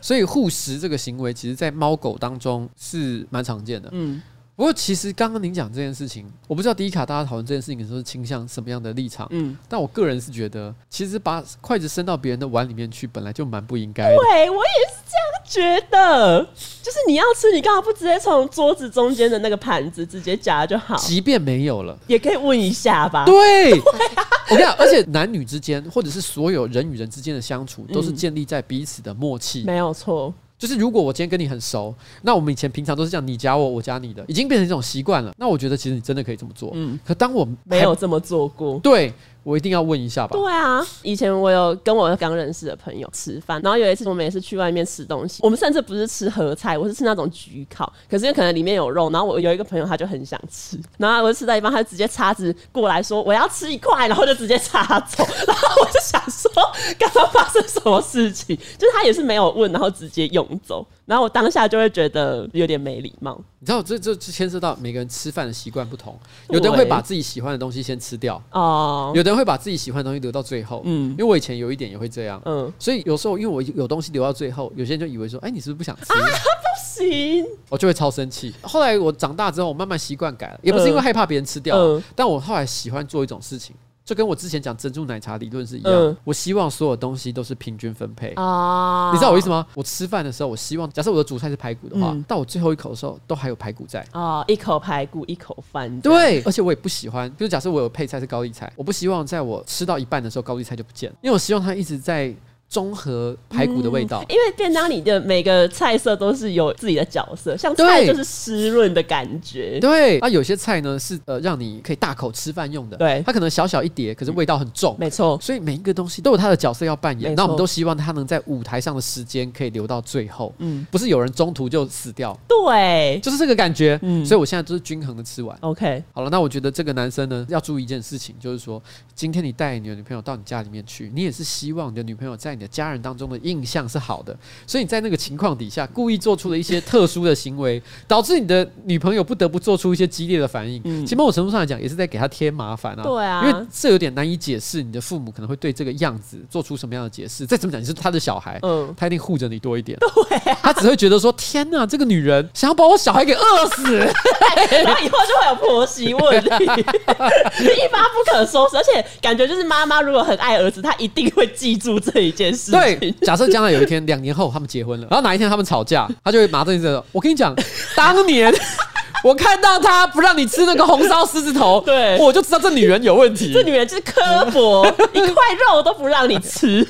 [0.00, 3.88] 所以护食这个行为，其实在猫狗当中是蛮常见的。
[3.92, 4.20] 嗯，
[4.60, 9.26] 不过其实刚刚您讲这件事情，我不知道第一卡大家讨论这件事情的时候是倾向什么样的立场。
[9.30, 14.16] 嗯，但我个人是觉得，其实把筷子伸到别人的碗里面去，本来就蛮不应该的。
[14.16, 16.46] 对我也是这样觉得。
[16.82, 20.94] 就是你要吃，你干嘛不直接从桌子中间的那个盘子直接夹就好？
[20.96, 23.24] 即便没有了，也可以问一下吧。
[23.24, 29.64] 对， 我跟你讲，而且男女之间，或者是所有人与人之间的相处，都是建立在彼此的默契。
[29.64, 30.34] 没有错。
[30.60, 35.32] 就是如果我今天跟你很熟，那我们以前平常都是这样，你加我，我加你的，已经变成一种习惯了。
[35.38, 36.70] 那我觉得其实你真的可以这么做。
[36.74, 38.78] 嗯，可当我没有这么做过。
[38.80, 39.10] 对
[39.42, 40.36] 我一定要问一下吧。
[40.36, 56.50] 对啊，以前我有跟我刚认识的朋友吃饭，然后有一次我们也是去外面吃东西，我们甚至不是吃合菜，我是吃那种焗烤，可是因为可能里面有肉，然后我有一个朋友他就很想吃，然后我就吃到一半，他就直接叉子过来说我要吃一块， 然后就直接叉走， 然后我就想说
[56.98, 63.36] 刚刚发生什么事情，就是他也是没有问，然后直接用走，然后我当下就会觉得有点没礼貌。
[63.58, 66.16] 你知道这这牵涉到每个人吃饭的习惯不同，
[66.50, 70.82] 有的人会把自己喜欢的东西先吃掉，哦，有的人会把自己喜欢的东西留到最后。
[70.84, 76.04] 嗯因为我以前有一点也会这样，嗯，所以有时候因为我有东西留到最后，有些人就以为说，哎，你是不是不想吃？
[76.14, 78.54] 不行，我就会超生气。
[78.62, 85.92] 后来我长大之后，我慢慢习惯改了，也不是因为害怕别人吃掉，嗯但我后来喜欢做一种事情，就跟我之前讲珍珠奶茶理论是一样。
[85.92, 88.28] 嗯我希望所有东西都是平均分配。
[88.36, 89.66] 啊你知道我意思吗？
[89.74, 94.04] 我吃饭的时候，我希望假设我的主菜是排骨的话，嗯到我最后一口的时候都还有排骨在。
[94.12, 102.34] 啊，一口排骨一口饭，对，而且我也不喜欢，比如假设我有配菜是高丽菜，我不希望在我吃到一半的时候高丽菜就不见了，因为我希望它一直在
[102.70, 104.24] 中和排骨的味道。
[104.28, 109.78] 因为便当里的每个菜色都是有自己的角色，像菜就是湿润的感觉。
[109.80, 113.22] 对，那、有些菜呢是呃让你可以大口吃饭用的，对。
[113.26, 114.96] 它可能小小一碟，可是味道很重。
[114.98, 123.18] 没错，所以每一个东西都有它的角色要扮演，那我们都希望它能在舞台上的时间可以留到最后，嗯，不是有人中途就死掉，对。
[123.20, 123.98] 就是这个感觉。
[124.02, 124.24] 嗯。
[124.24, 125.56] 所以我现在都是均衡的吃完。
[125.60, 128.80] ，OK，好了，那我觉得这个男生呢要注意一件事情，就是说，
[129.20, 134.34] 今天你带你的女朋友到你家里面去，你也是希望你的女朋友在你的家人当中的印象是好的，
[134.66, 140.80] 所以你在那个情况底下故意做出了一些特殊的行为， 导致你的女朋友不得不做出一些激烈的反应。
[140.86, 143.02] 嗯其实某种程度上来讲，也是在给她添麻烦啊。
[143.02, 147.44] 对啊因为这有点难以解释，你的父母可能会对这个样子做出什么样的解释。
[147.44, 149.98] 再怎么讲，你是他的小孩，嗯，他一定护着你多一点。
[149.98, 153.98] 对、他只会觉得说：天哪，这个女人想要把我小孩给饿死。
[154.82, 156.48] 然后以后就会有婆媳问题，
[157.60, 158.78] 一发不可收拾。
[158.78, 162.80] 而且感觉就是妈妈如果很爱儿子，她一定会记住这一件事情。
[162.80, 167.54] 对，假设将来有一天，两年后他们结婚了，然后哪一天他们吵架，他就会拿着你这，我跟你讲，
[167.96, 168.52] 当年
[169.22, 173.52] 我看到他不让你吃那个红烧狮子头， 对我就知道这女人有问题。
[173.52, 175.34] 这女人就是刻薄，一块
[175.68, 176.86] 肉都不让你吃。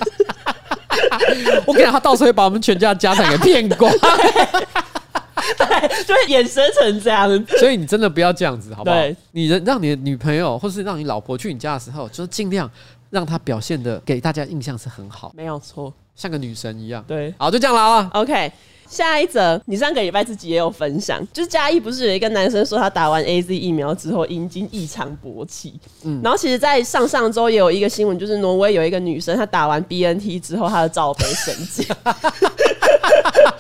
[1.66, 3.92] 我跟你讲，他到时候会把我们全家的家产给骗光。
[5.59, 7.47] 对，就会衍生成这样。
[7.59, 9.17] 所以你真的不要这样子，好不好对？
[9.33, 12.71] 你人让你的女朋友或是让你老婆去你家的时候，就是尽量
[13.11, 17.05] 让她表现的给大家印象是很好，没有错，像个女神一样。
[17.07, 17.33] 对。
[17.39, 18.11] 好，就这样了啊。
[18.15, 18.53] OK，
[18.89, 31.87] 下一则，你上个礼拜自己也有分享，就是嘉义不是有一个男生说他打完 AZ 疫苗之后阴茎异常勃起，嗯，然后其实，在上上周也有一个新闻，就是挪威有一个女生她打完 BNT 之后，她的罩杯神经。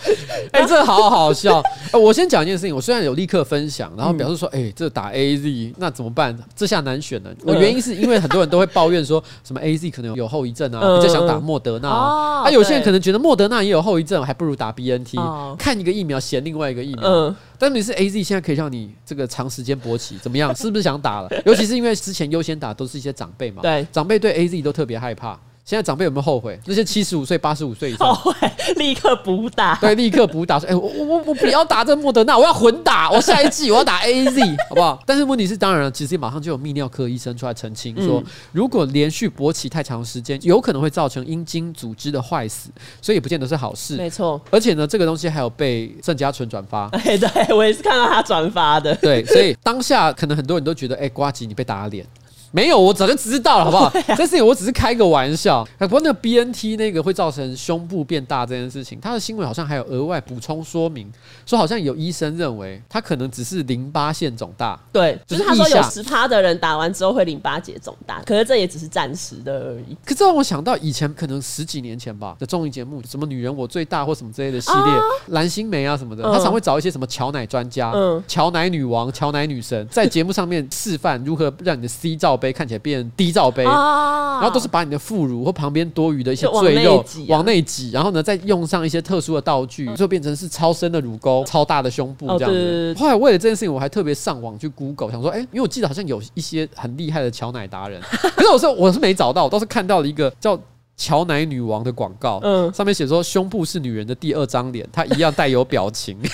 [0.52, 6.36] 哎、这好好笑、呃我先讲一件事情，我虽然有立刻分享，然后表示说，哎、这打 A Z 那怎么办？
[6.56, 7.30] 这下难选了。
[7.44, 12.50] 我原因是因为很多人都会抱怨说什么 A Z 可能有后遗症啊，嗯比较想打莫德纳啊。
[12.50, 17.02] 有些人可能觉得莫德纳也有后遗症，还不如打 B N T、哦看一个疫苗嫌另外一个疫苗。
[17.04, 20.54] 嗯，但你是 A Z 现在可以让你这个长时间勃起，怎么样？
[20.56, 21.28] 是不是想打了？
[21.44, 25.38] 尤其是因为之前优先打都是一些长辈嘛，对长辈对 A Z 都特别害怕。
[25.64, 26.58] 现在长辈有没有后悔？
[26.66, 29.76] 那些七十五岁、八十五岁以上后悔，立刻补打。
[29.76, 42.70] 对，立刻补打说：“哎、我我我我不要打这莫德纳，我要混打，我下一季我要打 A Z，好不好？”但是问题是，当然了，其实马上就有泌尿科医生出来澄清说，如果连续勃起太长时间，有可能会造成阴茎组织的坏死，
[43.00, 43.96] 所以也不见得是好事。
[43.96, 46.88] 没错，而且呢，这个东西还有被郑家纯转发。
[47.04, 48.94] 哎，对我也是看到他转发的。
[48.96, 52.04] 对，所以当下可能很多人都觉得，哎、瓜吉你被打脸。
[52.50, 53.90] 没有，我早就知道了，好不好？
[53.90, 55.66] 对啊、这事情我只是开个玩笑。
[55.78, 61.10] 不过那个 BNT 那个会造成胸部变大这件事情，他的新闻好像还有额外补充说明，
[61.46, 64.78] 说好像有医生认为他可能只是淋巴腺肿大。
[64.92, 69.96] 对，就是他说有十趴的人打完之后会淋巴结肿大，可是这也只是暂时的而已。
[70.04, 74.94] 可这让我想到以前可能十几年前吧的综艺节目，什么女人我最大或什么之类的系列，
[75.28, 92.96] 蓝、啊、心湄啊什么的，他常会找一些什么乔奶专家、嗯，乔奶女王、乔奶女神，在节目上面示范如何让你的 C 罩杯看起来变低罩杯，然后都是把你的副乳或旁边多余的一些赘肉往内挤，然后呢再用上一些特殊的道具，就变成是超深的乳沟、超大的胸部这样子。
[92.98, 98.00] 后来为了这件事情，我还特别上网去 Google，想说，哎，因为我记得好像有一些很厉害的乔奶达人，
[98.34, 100.58] 可是我是我是没找到，我倒是看到了一个叫
[100.96, 106.16] 乔奶女王的广告，嗯，上面写说胸部是女人的第二张脸，她一样带有表情。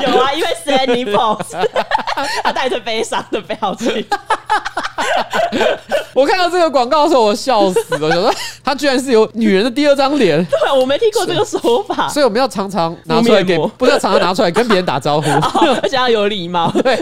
[0.00, 1.68] 有啊，因为 Sandy Pose，
[2.42, 4.04] 他带着悲伤的表情。
[6.14, 8.08] 我看到这个广告的时候，我笑死了。
[8.08, 10.44] 我说他居然是有女人的第二张脸。
[10.46, 12.08] 对，我没听过这个说法。
[12.08, 15.28] 所以我们要常常拿出来给，不是要常常拿出来跟别人打招呼，
[15.82, 16.70] 而且要有礼貌。
[16.82, 16.96] 对，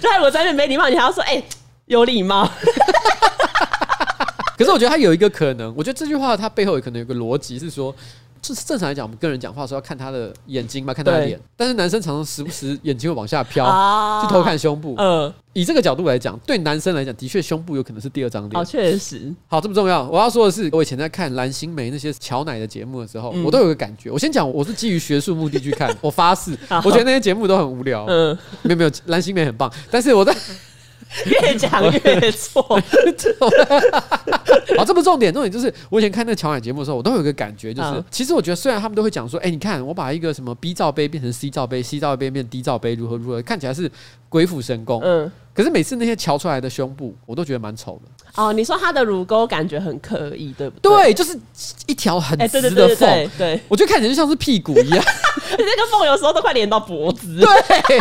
[0.00, 1.44] 就如果在那边没礼貌，你还要说哎、欸，
[1.86, 2.48] 有礼貌。
[4.58, 7.94] 可是我觉得他有一个可能，我觉得这句话它背后有可能有个逻辑是说。
[8.54, 11.40] 是正常来讲，我们跟人讲话的时候要看他的眼睛嘛，看他的脸。
[11.56, 13.64] 但是男生常常时不时眼睛会往下飘，
[14.22, 14.94] 去偷看胸部。
[14.98, 18.60] 嗯，以这个角度来讲，对男生来讲，的确胸部有可能是第二张脸。
[18.60, 19.34] 哦，确实。
[19.48, 20.08] 好，这么重要。
[20.08, 24.10] 我要说的是，我以前在看蓝心湄那些乔奶的节目的时候，我都有个感觉。
[24.10, 25.94] 我先讲，我是基于学术目的去看。
[26.00, 28.04] 我发誓，我觉得那些节目都很无聊。
[28.08, 29.72] 嗯，没有没有，蓝心湄很棒。
[29.90, 30.34] 但是我在。
[31.24, 32.62] 越讲越错，
[34.76, 43.90] 好，这不重点，重点就是我以前看那个乔奶节目的时候，我都有一个感觉，就是其实我觉得虽然他们都会讲说，哎，你看我把一个什么 B 罩杯变成 C 罩杯，C 罩杯变 D 罩杯，如何如何，看起来是
[44.28, 48.10] 鬼斧神工，嗯，可是每次那些瞧出来的胸部，我都觉得蛮丑的。
[48.36, 50.92] 哦，你说他的乳沟感觉很刻意，对不对？
[50.92, 51.38] 对，就是
[51.86, 55.04] 一条很直的缝，对，我觉得看起来就像是屁股一样，
[55.50, 57.98] 那个缝有时候都快连到脖子， 对。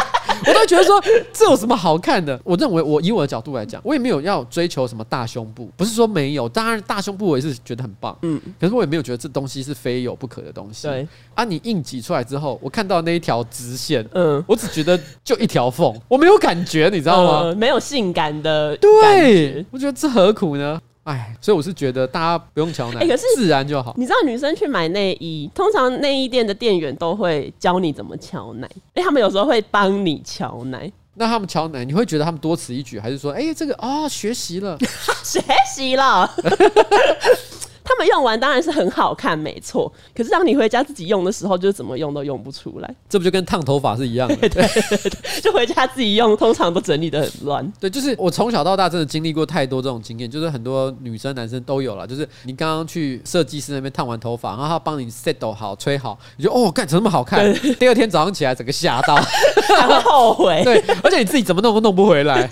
[0.48, 2.38] 我都觉得说，这有什么好看的？
[2.44, 10.88] 我认为我以我的角度来讲，我也没有要追求什么大胸部，不是说没有，当然大胸部我也是觉得很棒，嗯，可是我也没有觉得这东西是非有不可的东西。
[10.88, 17.40] 对啊，你硬挤出来之后，我看到那一条直线，嗯，我只觉得就一条缝，我没有感觉，你知道吗？
[17.46, 20.82] 呃、没有性感的，对，我觉得这何苦呢？
[21.04, 23.94] 哎，所以我是觉得大家不用乔奶，可是自然就好。
[23.96, 30.92] 你知道女生去买内衣，通常内衣店的店员都会教你怎么敲奶，哎，他们有时候会帮你敲奶。
[31.14, 34.76] 那他们敲奶，你会觉得他们多此一举，还是说，哎，这个啊、哦，学习了，
[35.24, 35.40] 学
[35.72, 36.28] 习了？
[37.86, 39.92] 他们用完当然是很好看，没错。
[40.16, 42.96] 可是当你回家自己用的时候，就怎么用都用不出来。
[43.08, 44.36] 这不就跟烫头发是一样的？
[44.50, 47.74] 对，对，对，就回家自己用，通常都整理的很乱。
[47.80, 52.08] 对，就是我从小到大真的经历过太多这种经验，就是很多女生男生都有了。
[52.08, 57.54] 就是你刚刚去设计师那边烫完头发，然后他帮你 set 好吹好，你就哦，干怎么那么好看？
[57.80, 59.16] 第二天早上起来整个吓到，
[59.78, 60.62] 还会后悔。
[60.64, 62.50] 对，而且你自己怎么弄都弄不回来。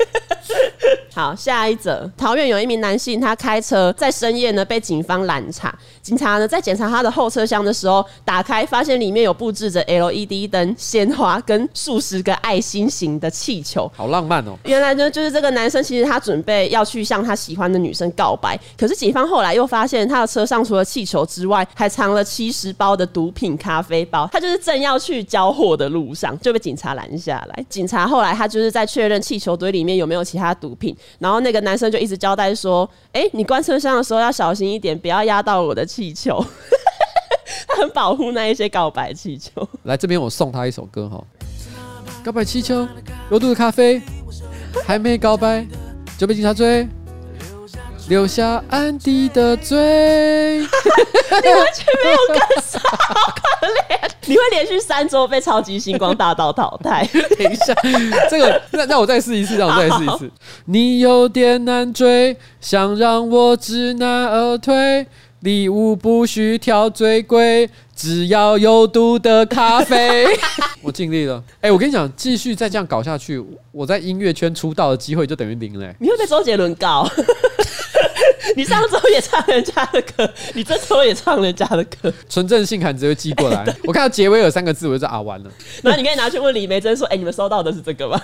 [1.16, 14.58] 好，下一则，桃园有一名男性，他开车在深夜呢被警方拦查，警察呢在检查他的后车厢的时候，打开发现里面有布置着 LED 灯、鲜花跟数十个爱心型的气球，好浪漫哦。
[14.66, 27.66] 原来呢就是这个男生其实他准备要去向他喜欢的女生告白，可是警方后来又发现他的车上除了气球之外，还藏了七十包的毒品咖啡包，他就是正要去交货的路上就被警察拦下来。
[27.70, 30.94] 警察后来他就是在确认气球堆里面有没有其他毒品。
[31.20, 36.44] 然后那个男生就一直交代说：“哎，你关车厢的时候要小心一点，不要压到我的气球。
[37.68, 39.68] ”他很保护那一些告白气球。
[39.84, 41.24] 来这边，我送他一首歌哈，
[42.26, 42.82] 《告白气球》，
[43.30, 44.02] 有毒的咖啡，
[44.86, 45.66] 还没告白
[46.18, 46.88] 就被警察追。
[48.10, 49.78] 留下安迪的嘴，
[50.60, 54.12] 你完全没有跟上，好可怜！
[54.26, 57.08] 你会连续三周被超级星光大道淘汰。
[57.40, 57.74] 等一下，
[58.30, 60.30] 这个让让我再试一次，让我再试一次。
[60.66, 65.08] 你有点难追，想让我知难而退。
[65.44, 70.26] 礼物不需挑最贵，只要有毒的咖啡。
[70.82, 71.44] 我尽力了。
[71.56, 75.94] 哎、欸，我跟你讲，继续再这样搞下去，我在音乐圈出道的机会就等于零了、欸。
[76.00, 77.06] 你会被周杰伦告。
[78.56, 83.64] 你上周也唱人家的歌，你这周也唱人家的歌，纯正信函直接寄过来。
[83.66, 85.50] 欸、我看到“结尾有”三个字，我就啊，完了。
[85.84, 88.22] 那你可以拿去问李梅珍说：“哎、欸，你们收到的是这个吗？”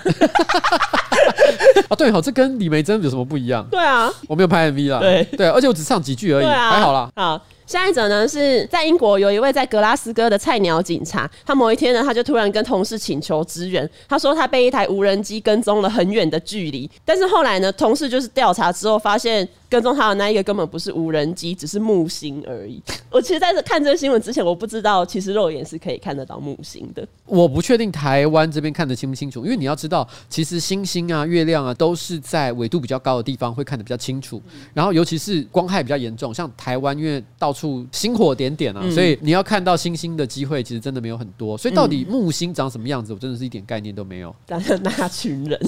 [1.90, 3.66] 啊，对，好，这跟李梅珍有什么不一样？
[3.72, 5.00] 对啊，我没有拍 MV 啦。
[5.00, 7.10] 对对，而且我只唱几句而已，啊、还好啦。
[7.16, 7.42] 好。
[7.70, 13.88] 下一则呢是在英国有一位在格拉斯哥的菜鸟警察，他某一天呢，他就突然跟同事请求支援。
[14.08, 19.48] 他说他被一台无人机跟踪了很远的距离，但是后来呢，同事就是调查之后发现。
[19.70, 22.82] 跟踪他的那一个根本不是无人机，只是木星而已。
[23.12, 27.08] 我其实在这看这个新闻之前，我不知道其实肉眼是可以看得到木星的。
[27.28, 34.42] 我不确定台湾这边看得清不清楚，因为你要知道，其实星星啊、月亮啊，都是在纬度比较高的地方会看得比较清楚。
[34.74, 37.59] 然后尤其是光害比较严重，像台湾因为到处
[37.92, 41.58] 星火点点啊，所以你要看到星星的机会其实真的没有很多。
[41.58, 44.36] 所以到底木星长什么样子，我真的是一点概念都没有。
[44.46, 45.60] 但是那群人。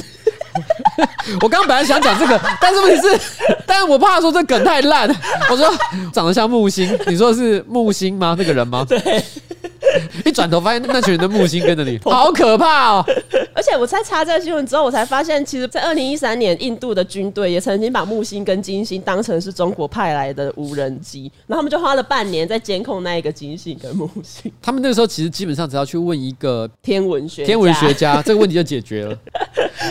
[1.42, 3.20] 我刚刚本来想讲这个，但是问题是，
[3.66, 5.08] 但是我怕说这梗太烂。
[5.50, 5.66] 我说
[6.12, 8.36] 长得像木星，你说的是木星吗？
[8.38, 8.84] 那个人吗？
[8.88, 9.00] 对。
[10.26, 13.06] 一转头发现那群人的木星跟着你， 好可怕哦！
[13.54, 24.52] 而且我在查这个新闻之后，我才发现，其实，在二零一三年，印度的军队也曾经把木星跟金星当成是中国派来的无人机，然后他们就花了半年在监控那一个金星跟木星。
[24.62, 29.18] 他们那个时候其实基本上只要去问一个天文学天文学家，这个问题就解决了。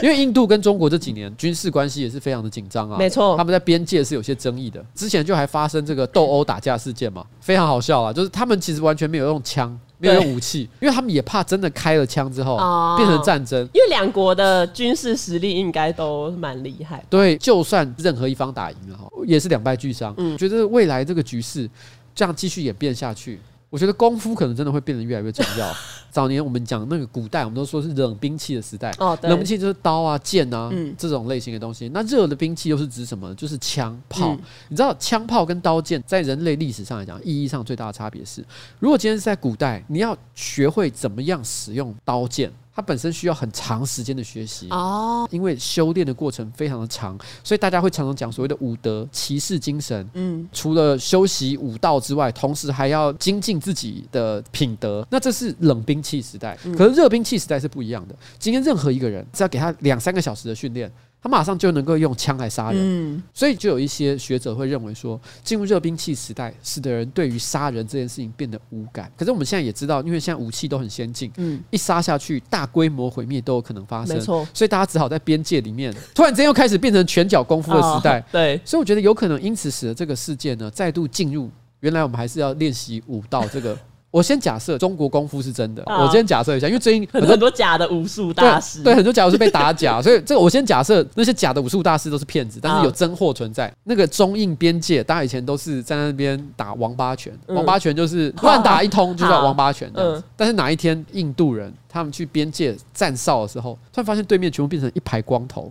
[0.03, 4.85] 因为印度跟中国这几年军事关系也是非常的紧张啊，没错，他们在边界是有些争议的。
[4.95, 9.79] 之前就还发生这个斗殴打架事件嘛，非常好笑啊，就是他们其实完全没有用枪。
[10.01, 12.57] 没有用武器，因为他们也怕真的开了枪之后
[12.97, 13.61] 变成战争。
[13.75, 17.05] 因为两国的军事实力应该都蛮厉害。
[17.11, 20.15] 对，就算任何一方打赢了哈，也是两败俱伤。
[20.17, 21.69] 嗯，觉得未来这个局势
[22.15, 23.39] 这样继续演变下去。
[23.71, 25.73] 我觉得功夫可能真的会变得越来越重要。
[26.11, 28.93] 早年我们讲那个古代，我们都说是冷兵器的时代。
[28.99, 30.69] 哦，冷兵器就是刀啊、剑啊
[30.99, 31.89] 这种类型的东西。
[31.95, 33.33] 那热的兵器又是指什么？
[33.37, 34.37] 就是枪炮。
[34.69, 38.45] 你知道枪炮跟刀剑在人类历史上来讲，意义上最大的差别是，
[38.81, 42.51] 如果今天是在古代，你要学会怎么样使用刀剑。
[42.81, 50.09] 它本身需要很长时间的学习哦，因为修炼的过程非常的长，所以大家会常常讲所谓的武德、骑士精神。
[50.15, 55.07] 嗯，除了修习武道之外，同时还要精进自己的品德。
[55.11, 58.15] 那这是冷兵器时代，可是热兵器时代是不一样的。
[58.39, 60.91] 今天任何一个人只要给他两三个小时的训练。
[61.23, 69.13] 他马上就能够用枪来杀人，嗯，所以就有一些学者会认为说，进入热兵器时代，使得人对于杀人这件事情变得无感。
[69.19, 74.47] 可是我们现在也知道，因为现在武器都很先进，嗯，一杀下去，大规模毁灭都有可能发生，没错。
[74.55, 78.61] 所以大家只好在边界里面，突然之间又开始变成拳脚功夫的时代，对。
[78.65, 81.51] 所以我觉得有可能因此使得这个世界呢，再度进入
[81.81, 83.77] 原来我们还是要练习武道这个。
[84.11, 93.73] 我先假设中国功夫是真的，我先假设一下，因为最近很多很多假的武术大师，对，很多假武术被打假， 所以这个我先假设那些假的武术大师都是骗子，但是有真货存在。
[93.85, 100.25] 那个中印边界，大家以前都是在那边打王八拳，王八拳就是乱打一通就叫王八拳这样子。
[100.37, 105.71] 但是哪一天印度人他们去边界站哨的时候，突然发现对面全部变成一排光头，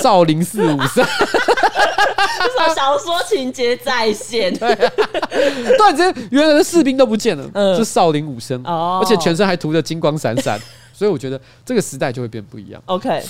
[0.00, 0.60] 少林寺
[2.74, 4.74] 小说情节再现， 对，
[5.76, 10.60] 突然间原来的士兵都不见了，嗯，是少林武僧，哦，而且全身还涂着金光闪闪，
[10.92, 12.82] 所以我觉得这个时代就会变不一样。
[12.86, 13.22] OK。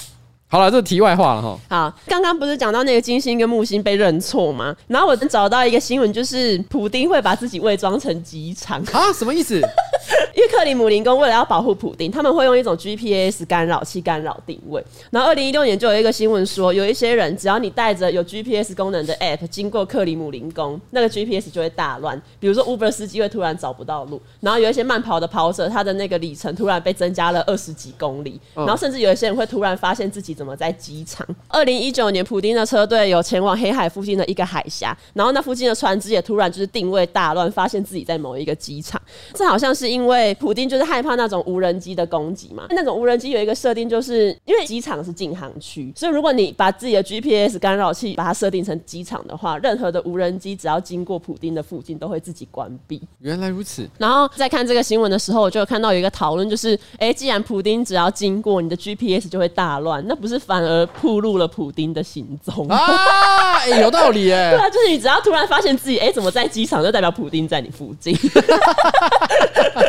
[0.46, 1.58] 好了，这是题外话了哈。
[1.68, 4.76] 好，刚刚不是讲到那个金星跟木星被认错吗？
[4.86, 9.12] 然后我找到一个新闻，就是普丁会把自己伪装成机场啊？
[9.12, 9.60] 什么意思？
[10.34, 14.82] 因为克里姆林宫为了要保护普丁，他们会用一种 GPS 干扰器干扰定位。
[15.10, 22.20] 然后二零一六年就有一个新闻说，有一些人只要你带着有 GPS 功能的 App 经过克里姆林宫，那个 GPS 就会大乱。
[22.40, 30.54] 比如说 Uber 司机会突然找不到路，然后有一些慢跑的跑者，他的那个里程突然被增加了二十几公里，然后甚至有一些人会突然发现自己怎么。
[30.54, 31.26] 在机场？
[31.48, 39.02] 二零一九年，普丁的车队有前往黑海附近的一个海峡，然后那附近的船只也突然就是定位大乱，发现自己在某一个机场。
[39.32, 42.66] 这好像是因为普丁就是害怕那种无人机的攻击嘛。
[42.70, 53.00] 那种无人机有一个设定，就是因为机场是禁航区，所以如果你把自己的 GPS 干扰器把它设定成机场的话，任何的无人机只要经过普丁的附近，都会自己关闭。
[53.20, 53.88] 原来如此。
[53.96, 60.34] 然后在看这个新闻的时候，我就有看到有一个讨论，就是哎，既然普丁只要经过你的 GPS 就会大乱，那不是？
[60.44, 63.54] 反而暴露了普丁的行踪 啊！
[63.64, 68.14] 欸、有道理哎， 对啊，就是你只要突然发现自己哎、欸，怎么在机场，就代表普丁在你附近，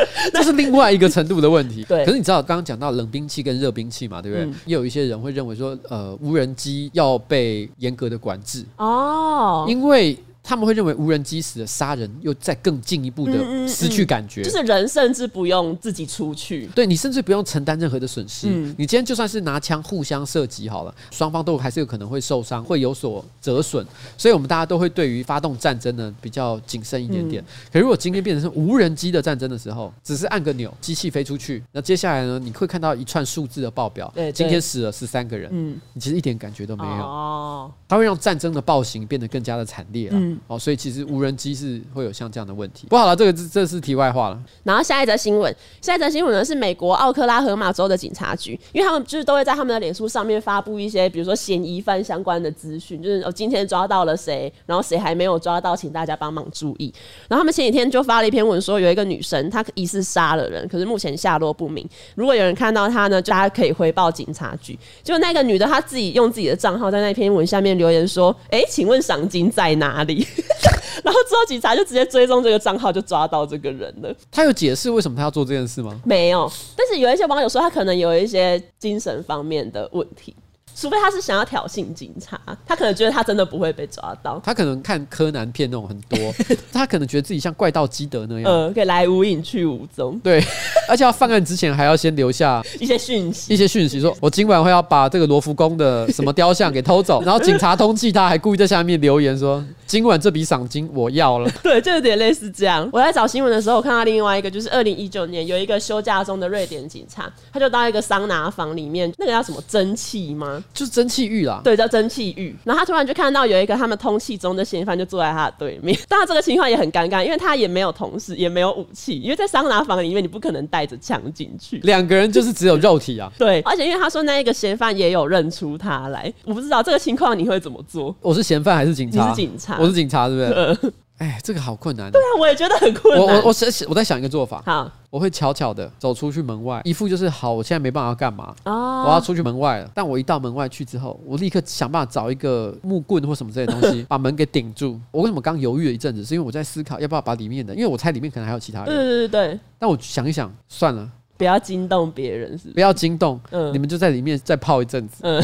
[0.32, 1.84] 这是另外一个程度的问题。
[1.84, 4.44] 对，可是你知道刚刚讲到冷兵器跟热兵器嘛，对不对？
[4.46, 10.18] 嗯、也有一些人会认为说，呃，无人机要被严格的管制哦，因为。
[10.48, 18.46] 他们会认为无人机死的杀人又再更进一步的失去感觉，就是人甚至不用自己出去，对，你甚至不用承担任何的损失。
[18.78, 23.84] 你今天就算是拿枪互相射击好了，双方都还是有可能会受伤，会有所折损。
[24.16, 27.44] 所以我们大家都会对于发动战争呢比较谨慎一点点。
[27.72, 37.02] 可如果今天变成是无人机的战争的时候，只是按个钮，机器飞出去，那接下来呢，你会看到一串数字的报表，对今天死了十三个人，嗯，你其实一点感觉都没有。
[37.04, 40.35] 哦，它会让战争的暴行变得更加的惨烈啊。
[40.36, 42.86] 嗯，哦，所以其实无人机是会有像这样的问题。
[42.88, 44.38] 不好了，这个这这是题外话了。
[44.64, 56.92] 然后下一则新闻，下一则新闻呢是美国奥克拉荷马州的警察局，因为他们就是都会在他们的脸书上面发布一些，比如说嫌疑犯相关的资讯，就是哦今天抓到了谁，然后谁还没有抓到，请大家帮忙注意。
[57.28, 61.88] 然后他们前几天就发了一篇文说，有一个女生她疑似杀了人，可是目前下落不明。
[62.14, 64.78] 如果有人看到她呢，就大家可以回报警察局。
[65.02, 70.25] 就那个女的她自己用自己的账号在那篇文下面留言说：“哎，请问赏金在哪里？”
[71.04, 74.14] 然后之后警察就直接追踪这个账号，就抓到这个人了。
[74.30, 76.00] 他有解释为什么他要做这件事吗？
[76.04, 80.34] 没有，但是有一些网友说他可能有一些精神方面的问题。
[80.78, 84.38] 除非他是想要挑衅警察，他可能觉得他真的不会被抓到。
[84.44, 86.18] 他可能看柯南片那种很多，
[86.70, 90.18] 他可能觉得自己像怪盗基德那样，嗯，可以来无影去无踪。
[90.22, 90.44] 对，
[90.86, 101.50] 而且要犯案之前还要先留下一些讯息，一些讯息，说我今晚会要把这个罗浮宫的什么雕像给偷走， 然后警察通缉他，还故意在下面留言说今晚这笔赏金我要了。
[101.64, 102.86] 对，就有点类似这样。
[102.92, 110.62] 我在找新闻的时候，我看到另外一个，就是二零一九年有一个休假中的瑞典警察，他就到一个桑拿房里面，那个叫什么蒸汽吗？
[110.72, 111.60] 就是蒸汽浴啦。
[111.64, 112.54] 对，叫蒸汽浴。
[112.64, 115.98] 然后他突然就看到有一个他们通气中的嫌犯就坐在他的对面。
[116.08, 119.18] 当然这个情况也很尴尬，因为他也没有同事，也没有武器。
[119.20, 121.78] 因为在桑拿房里面，你不可能带着枪进去。
[121.84, 123.30] 两个人就是只有肉体啊。
[123.38, 128.14] 对，而且因为他说那一个嫌犯也有认出他来，我不知道这个情况你会怎么做？
[128.20, 129.22] 我是嫌犯还是警察？
[129.22, 130.92] 你是警察，我是警察，对不对？
[131.18, 132.10] 哎，这个好困难。
[132.12, 133.20] 对啊，我也觉得很困难。
[133.20, 133.54] 我我我
[133.88, 134.62] 我在想一个做法。
[134.66, 138.54] 好，我会悄悄的走出去门外，一副就是好，我现在没办法干嘛。
[138.64, 139.90] 哦，我要出去门外了。
[139.94, 145.00] 但我一到门外去之后，我立刻想办法找一个木棍或什么这些东西， 把门给顶住。
[145.10, 146.22] 我为什么刚犹豫了一阵子？
[146.22, 148.86] 是因为我在思考要不要把里面的，因为我猜里面可能还有其他人。
[148.86, 149.60] 对对对对。
[149.78, 151.08] 但我想一想，算了，
[151.38, 152.68] 不要惊动别人，是？
[152.72, 153.40] 不要惊动。
[153.50, 155.20] 嗯，你们就在里面再泡一阵子。
[155.22, 155.42] 嗯。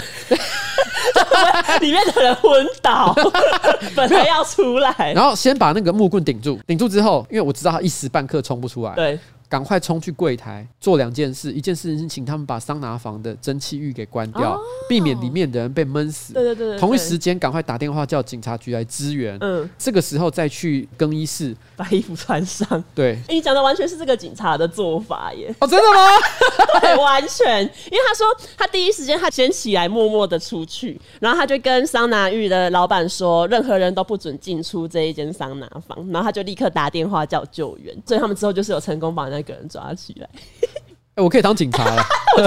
[1.81, 3.15] 里面的人昏倒，
[3.97, 9.19] 本来要出来，然后先把那个木棍顶住，顶住之后，因为我知道他一时半刻冲不出来，对。
[9.53, 16.33] 赶快冲去柜台做两件事，一件事情是请他们把桑拿房的蒸汽浴给关掉，哦、避免里面的人被闷死。
[16.33, 19.37] 对对对，对，同一时间赶快打电话叫警察局来支援。
[19.43, 22.83] 嗯，这个时候再去更衣室把衣服穿上。
[22.95, 25.55] 对，欸、你讲的完全是这个警察的做法耶。
[25.59, 26.81] 哦，真的吗？
[26.81, 27.61] 对，完全。
[27.61, 28.27] 因为他说
[28.57, 37.95] 他第一时间他先起来默默的出去，然后他就跟桑拿浴的老板说，任何人都不准进出这一间桑拿房，然后他就立刻打电话叫救援。
[38.07, 39.53] 所以他们之后就是有成功把那个。
[39.53, 42.03] 人抓起来，哎、欸，我可以当警察了。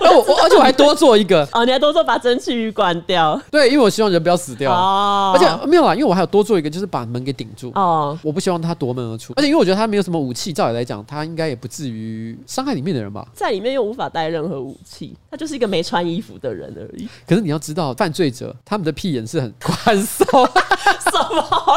[0.00, 3.40] 我 我而且我还多做一个哦，你还多做把蒸汽浴关掉。
[3.50, 5.32] 对，因为我希望人不要死掉哦。
[5.34, 8.18] 而且没有啦，因为我还有多做一个，就是把门给顶住哦。
[8.22, 13.26] 我不希望他夺门而出，而且因为我觉得他没有什么武器，照理来讲，他应该也不至于伤害里面的人吧？
[13.32, 17.08] 在里面又无法带任何武器，他就是一个没穿衣服的人而已。
[17.26, 20.26] 可是你要知道，犯罪者他们的屁眼是很宽松，
[21.10, 21.74] 什么？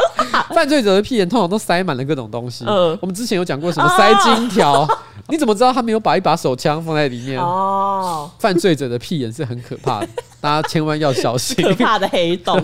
[0.54, 2.66] 犯罪者的屁眼通常都塞满了各种东西。
[2.68, 4.82] 嗯，我们之前有讲过什么塞金条。
[4.82, 4.98] 哦
[5.30, 7.40] 你怎么知道他没有把一把手枪放在里面？
[7.40, 10.08] 哦，犯罪者的屁眼是很可怕的，
[10.40, 11.56] 大家千万要小心。
[11.64, 12.60] 可怕的黑洞。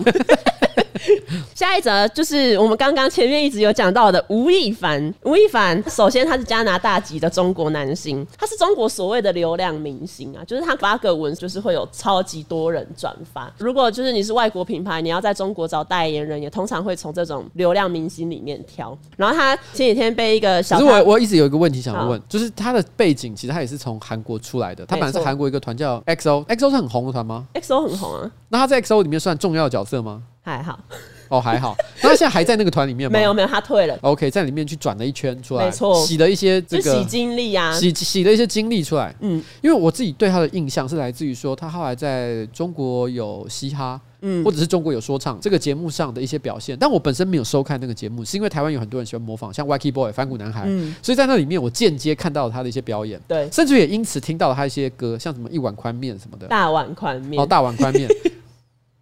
[1.55, 5.13] 下一则就是我们刚刚前面一直有讲到的吴亦凡。
[5.23, 13.51] 吴亦凡首先他是加拿大籍的中国男星，他是中国所谓的流量明星啊，就是他发个文就是会有超级多人转发。
[13.57, 18.97] 如果就是你是外国品牌，你要在中国找代言人，也通常会从这种流量明星里面挑。
[19.15, 30.23] 然后他前几天被一个小，可是我我一直有一个问题想要问，就是他的背景其实他也是从韩国出来的，他本来是韩国一个团叫 XO，XO 是很红的团吗？XO 很红啊，那他在 XO 里面算重要的角色吗？
[30.47, 30.79] 还好，
[31.27, 33.19] 哦还好，那他现在还在那个团里面吗？
[33.19, 33.97] 没有没有，他退了。
[34.01, 39.13] OK，在里面去转了一圈出来，没错，洗了一些这个洗经历啊，洗洗了一些经历出来。
[39.19, 46.77] 嗯，因为我自己对他的印象是来自于说，他后来在中国有嘻哈，嗯，或者是中国有说唱这个节目上的一些表现。
[46.79, 58.09] 但我本身没有收看那个节目，是因为台湾有很多人喜欢模仿，像 Wacky Boy 反骨男孩，嗯，所以在那里面我间接看到了他的一些表演，对，甚至也因此听到了他一些歌，像什么一碗宽面什么的，大碗宽面，哦，大碗宽面。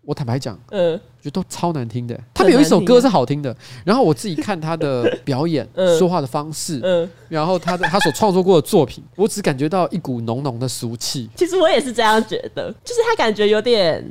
[0.05, 2.19] 我坦白讲，嗯，觉得都超难听的。
[2.33, 11.29] 他们有一首歌是好听的，然后我自己看他的表演、 说话的方式，嗯，然后他的他所创作过的作品，我只感觉到一股浓浓的俗气。
[11.35, 14.03] 其实我也是这样觉得，就是他感觉有点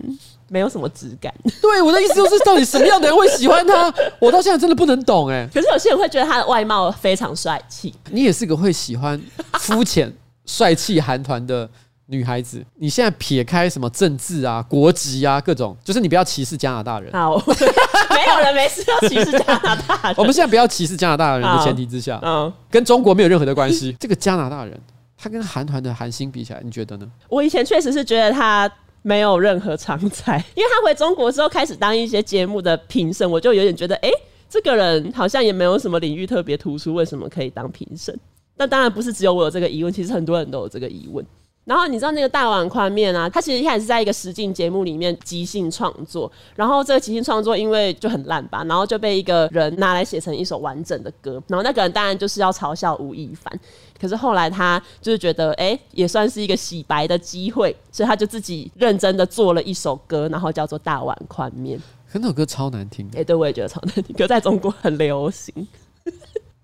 [0.49, 1.33] 没有什么质感。
[1.63, 3.95] 对，我的意思就是，到底什么样的人会喜欢他？
[4.19, 5.49] 我到现在真的不能懂哎。
[5.55, 7.95] 可是有些人会觉得他的外貌非常帅气。
[8.11, 9.21] 你也是个会喜欢
[9.61, 10.13] 肤浅
[10.45, 11.71] 帅气韩团的。
[12.07, 17.11] 女孩子，你现在撇开什么政治啊、国籍啊各种，就是你不要歧视加拿大人。
[17.13, 20.15] 好， 没有人没事要歧视加拿大人。
[20.19, 23.97] 我们现在不要歧视加拿大人的前提之下，嗯，跟中国没有任何的关系。
[23.99, 24.79] 这个加拿大人，
[25.17, 27.07] 他跟韩团的韩星比起来，你觉得呢？
[27.29, 34.15] 我以前确实是觉得他没有任何常才，因为他回中国之后开始当一些节目的评审，我就有点觉得，哎、欸，
[34.51, 38.15] 这个人好像也没有什么领域特别突出，为什么可以当评审？
[38.57, 41.25] 但当然不是只有我有这个疑问，其实很多人都有这个疑问。
[41.65, 53.53] 然后你知道那个大碗宽面啊，它其实一开始是在一个实境节目里面即兴创作，然后这个即兴创作因为就很烂吧，然后就被一个人拿来写成一首完整的歌，然后那个人当然就是要嘲笑吴亦凡，
[53.99, 61.79] 可是后来他就是觉得哎，也算是一个洗白的机会，所以他就自己认真的做了一首歌，然后叫做《大碗宽面》。
[62.13, 65.67] 可那首歌超难听，哎，对，我也觉得超难听，可在中国很流行。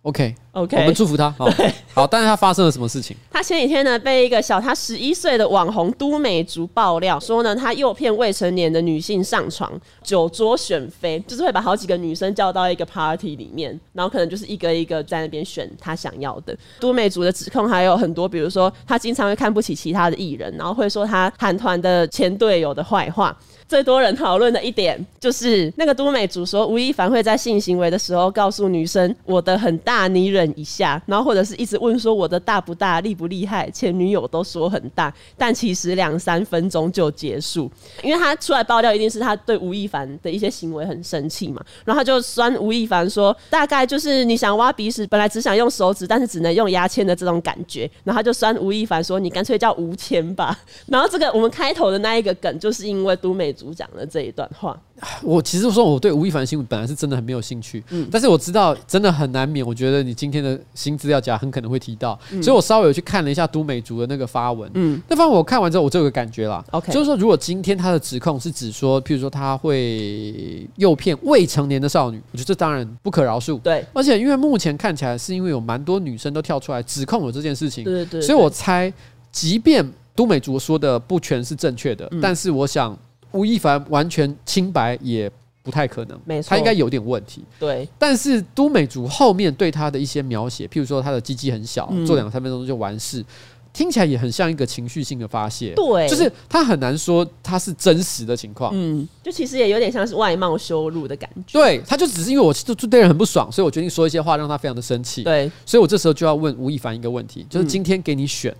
[0.03, 1.30] OK OK，我们祝福他。
[1.38, 1.48] 好，
[1.94, 3.16] 好，但是他发生了什么事情？
[3.30, 9.70] 他前几天呢，被一个小他十一岁的网红都美竹爆料说呢，他诱骗未成年的女性上床，
[10.03, 16.57] 酒桌选妃，就是会把好几个女生叫到一个 party 里面，然后可能就是一个一个在那边选他想要的。
[16.80, 23.36] 都美竹的指控还有很多，比如说他经常会看不起其他的艺人，然后会说他韩团的前队友的坏话。
[23.68, 37.70] 最多人讨论的一点就是，那个都美竹说吴亦凡会在性行为的时候告诉女生“我的很大，你忍等一下”，然后或者是一直问说“我的大不大，厉不厉害”，前女友都说很大，但其实两三分钟就结束。
[38.03, 53.51] 因为他出来爆料，一定是他对吴亦凡的一些行为很生气嘛，然后他就酸吴亦凡说：“大概就是你想挖鼻屎，本来只想用手指，但是只能用牙签的这种感觉。”然后他就酸吴亦凡说：“你干脆叫吴谦吧。”然后这个我们开头的那一个梗，就是因为都美。
[53.51, 54.80] 竹讲了这一段话，
[55.22, 78.92] 我其实说我对吴亦凡新闻本来是真的很没有兴趣，嗯，但是我知道真的很难免，我觉得你今天的新资料夹很可能会提到，嗯，所以我稍微有去看了一下都美竹的那个发文，嗯，那发文我看完之后，我就有个感觉啦，OK，就是说如果今天他的指控是指说，譬如说他会诱骗未成年的少女，我觉得这当然不可饶恕，对，而且因为目前看起来是因为有蛮多女生都跳出来指控有这件事情，对对对，所以我猜，
[79.32, 82.96] 即便都美竹说的不全是正确的，嗯，但是我想。
[83.33, 85.31] 吴亦凡完全清白也
[85.62, 87.45] 不太可能，没错，他应该有点问题。
[87.59, 93.24] 对，但是都美竹后面对他的一些描写，譬如说他的鸡鸡很小，做两三分钟就完事，
[93.72, 95.74] 听起来也很像一个情绪性的发泄。
[95.76, 98.72] 对，就是他很难说他是真实的情况。
[98.74, 101.59] 嗯，就其实也有点像是外貌羞辱的感觉。
[101.59, 105.22] 对，他就只是因为我就对人很不爽，所以我决定说一些话让他非常的生气。
[105.22, 108.55] 对，所以我这时候就要问吴亦凡一个问题，就是今天给你选。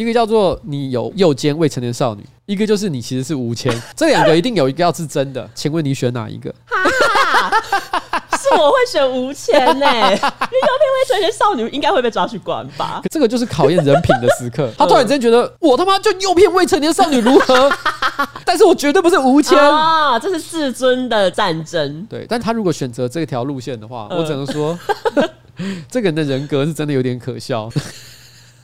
[0.00, 6.50] 一个叫做你有诱奸未成年少女，一个就是你其实是无签， 这两个一定有一个要是真的，请问你选哪一个？
[8.38, 13.02] 是我会选吴谦呢，因为诱骗未成年少女应该会被抓去关吧？
[13.10, 14.70] 这个就是考验人品的时刻。
[14.78, 17.70] 他突然之间觉得我他妈就诱骗未成年少女如何？
[18.46, 22.06] 但是我绝对不是吴谦啊，这是至尊的战争。
[22.08, 24.78] 对，但他如果选择这条路线的话，我只能说，
[25.90, 27.68] 这个人的人格是真的有点可笑。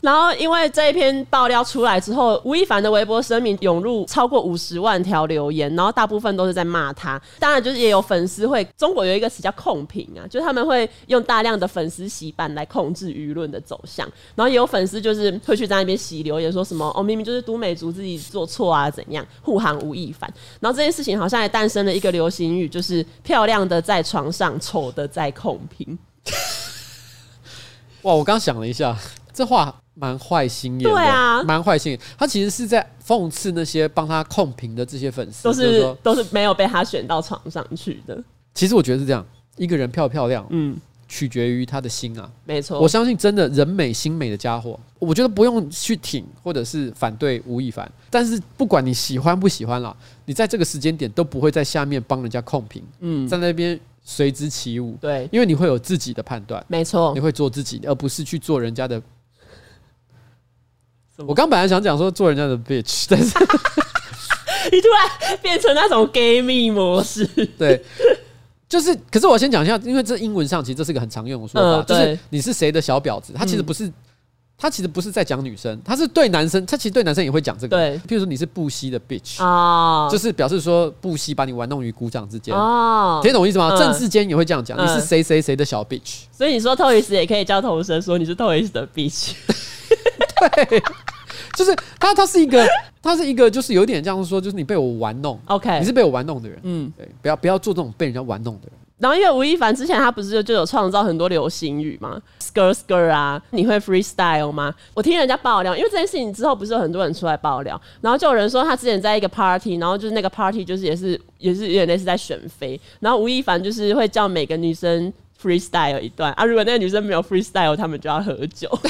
[0.07, 7.21] 然后，因为这一篇爆料出来之后，吴亦凡的微博声明涌入超过五十万条留言，然后大部分都是在骂他。
[7.41, 14.07] 当然，就是也有粉丝会，中国有一个词叫控评啊，就是他们会用大量的粉丝洗版来控制舆论的走向。
[14.37, 20.33] 然后也有粉丝就是会去在那边洗留言，说什么哦，明明就是都美竹自己做错啊，怎样护航吴亦凡。
[20.61, 25.99] 然后这件事情好像还诞生了一个流行语，就是漂亮的在床上，丑的在控评。
[28.03, 28.97] 哇，我刚想了一下，
[29.37, 29.75] 这话。
[29.99, 31.99] 蛮坏心眼的，对啊，蛮坏心眼。
[32.19, 38.23] 他其实是在讽刺那些帮他控评的这些粉丝，都是都是没有被他选到床上去的。
[38.53, 39.25] 其实我觉得是这样，
[39.57, 40.77] 一个人漂不漂亮，嗯，
[41.09, 42.31] 取决于他的心啊。
[42.45, 47.91] 没错，我相信真的人美心美的家伙，我觉得不用去挺或者是反对吴亦凡。
[48.11, 59.01] 但是不管你喜欢不喜欢啦，你在这个时间点都不会在下面帮人家控评，嗯，在那边随之起舞，对，因为你会有自己的判断，没错，你会做自己，而不是去做人家的。
[61.25, 63.27] 我刚本来想讲说做人家的 bitch， 但是
[64.71, 67.25] 你突然变成那种 gay 蜜模式，
[67.57, 67.83] 对，
[68.69, 73.91] 就是，可是我先讲一下，因为这英文上其实这是一个很常用的说法，就是你是谁的小婊子，他其实不是，
[74.59, 83.79] 他其实不是在讲女生，他是对男生，他其实对男生也会讲这个，对，譬如说你是布希的 bitch 啊，就是表示说布希把你玩弄于股掌之间哦，听懂我意思吗？
[83.79, 89.33] 政治间也会这样讲，你是谁谁谁的小 bitch，所以你说 Toys 也可以叫同声说你是 Toys 的 bitch。
[90.41, 90.83] 对，
[91.57, 92.67] 就是他，他是一个，
[93.03, 98.73] 他是一个，就是有点这样说，就是你被我玩弄，OK，你是被我玩弄的人，嗯，对，不要不要做这种被人家玩弄的人。
[98.99, 104.75] 然后因为吴亦凡之前他不是就就有创造很多流行语吗？skr skr 啊，你会 freestyle 吗？
[104.95, 115.13] 我听人家爆料，因为这件事情之后不是有很多人出来爆料，然后就有人说他之前在一个 party，然后就是那个 party 就是也是也是有点类似在选妃，然后吴亦凡就是会叫每个女生
[115.47, 118.69] freestyle 一段啊，如果那个女生没有 freestyle，他们就要喝酒。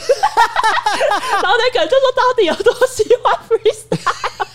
[1.33, 4.47] 然后那个人就说：“到底有多喜欢 freestyle？”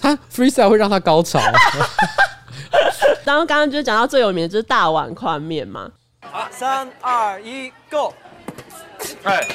[0.00, 1.38] 他 freestyle 会让他高潮。
[3.24, 5.90] 然后刚刚就是讲到最有名的就是大碗宽面嘛。
[6.30, 8.12] 好，三二一，Go！
[9.22, 9.46] 哎，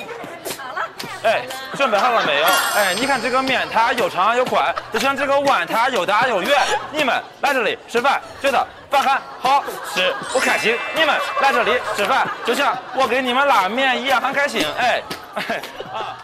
[0.57, 0.87] 好了，
[1.23, 1.41] 哎，
[1.75, 2.45] 准备好了没有？
[2.75, 6.51] 哎，你看这个面，它又长又宽，就像这个碗，它又大又圆。
[6.91, 9.63] 你们来这里吃饭，觉得饭很好
[9.93, 10.77] 吃，我开心。
[10.95, 14.65] 你们来这里吃饭，就像我给你们拉面一样，很开心。
[14.77, 15.01] 哎，
[15.35, 15.61] 哎，
[15.93, 16.17] 啊，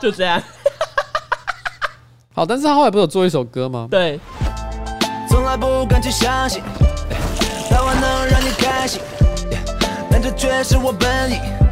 [0.00, 0.42] 就这样。
[2.34, 3.86] 好，但是他后来不是有做一首歌吗？
[3.90, 4.18] 对。
[5.28, 6.62] 从来不敢去相信，
[7.70, 9.02] 早晚能让你开心。
[10.10, 11.67] 但这却是我本意，也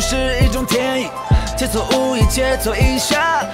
[0.00, 1.08] 是一种天意，
[1.56, 3.44] 切磋武艺，切磋一下。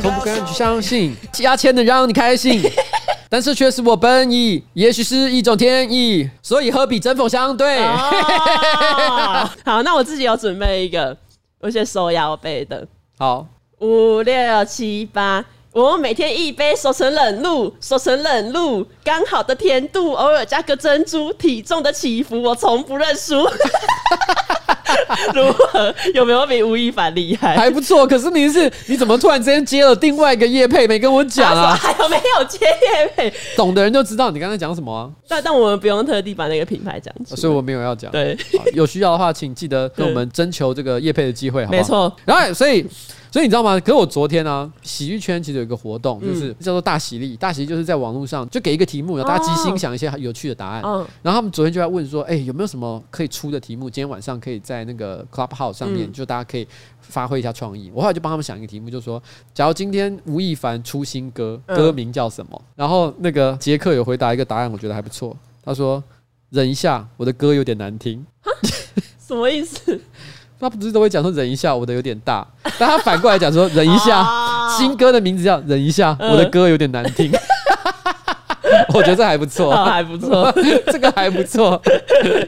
[0.00, 2.60] 从不敢去相信，加钱能让你开心，
[3.30, 7.78] 但是却是我本意，也许是一种天意，所以何必针锋相对？
[7.84, 11.16] 哦、 好，那我自己有准备一个，
[11.60, 12.84] 我先手摇杯的。
[13.16, 13.46] 好，
[13.78, 15.44] 五六七八。
[15.72, 23.48] 我每天一杯，手成冷露，手成冷露，刚好的甜度，偶尔加个珍珠，体重的起伏，我从不认输。
[25.34, 25.94] 如何？
[26.14, 27.56] 有没有比吴亦凡厉害？
[27.56, 28.06] 还不错。
[28.06, 31.74] 可是你是你怎么突然之间接了另外一个叶配，没跟我讲啊？
[31.74, 33.32] 还有没有接叶配？
[33.56, 35.10] 懂的人就知道你刚才讲什么啊。
[35.28, 38.10] 但但我们不用特地把那个品牌讲，所以我没有要讲。
[38.10, 38.36] 对，
[38.74, 41.80] 有需要的话，请记得跟我们征求这个叶配的机会，好不好？
[41.80, 42.16] 没错。
[42.24, 42.86] 然后所以。
[43.32, 43.80] 所以你知道吗？
[43.80, 47.34] 可是我昨天呢、啊，喜剧圈其实有一个活动，就是叫做大喜力。
[47.34, 50.82] 大喜利就是在网络上就给一个题目，然后大家即兴想一些有趣的答案。
[51.22, 53.88] 然后他们昨天就在问说：“哎，有没有什么可以出的题目？
[53.88, 56.66] 今天晚上可以在那个 Clubhouse 上面，就大家可以
[57.00, 59.22] 发挥一下创意。”我后来就帮他们想一个题目，就是说
[59.54, 65.36] ：“假如今天吴亦凡出新歌，歌名叫什么？”然后那个杰克有回答一个答案，我觉得还不错。
[65.64, 66.02] 他说
[66.50, 68.24] ：“忍一下，我的歌有点难听。
[69.26, 70.00] ”什么意思？
[70.60, 72.46] 他不是都会讲说忍一下，我的有点大，
[72.78, 74.24] 但他反过来讲说 忍一下，
[74.78, 77.32] 新歌的名字叫忍一下，我的歌有点难听。
[78.94, 80.52] 我觉得这还不错，还不错，
[80.86, 81.80] 这个还不错，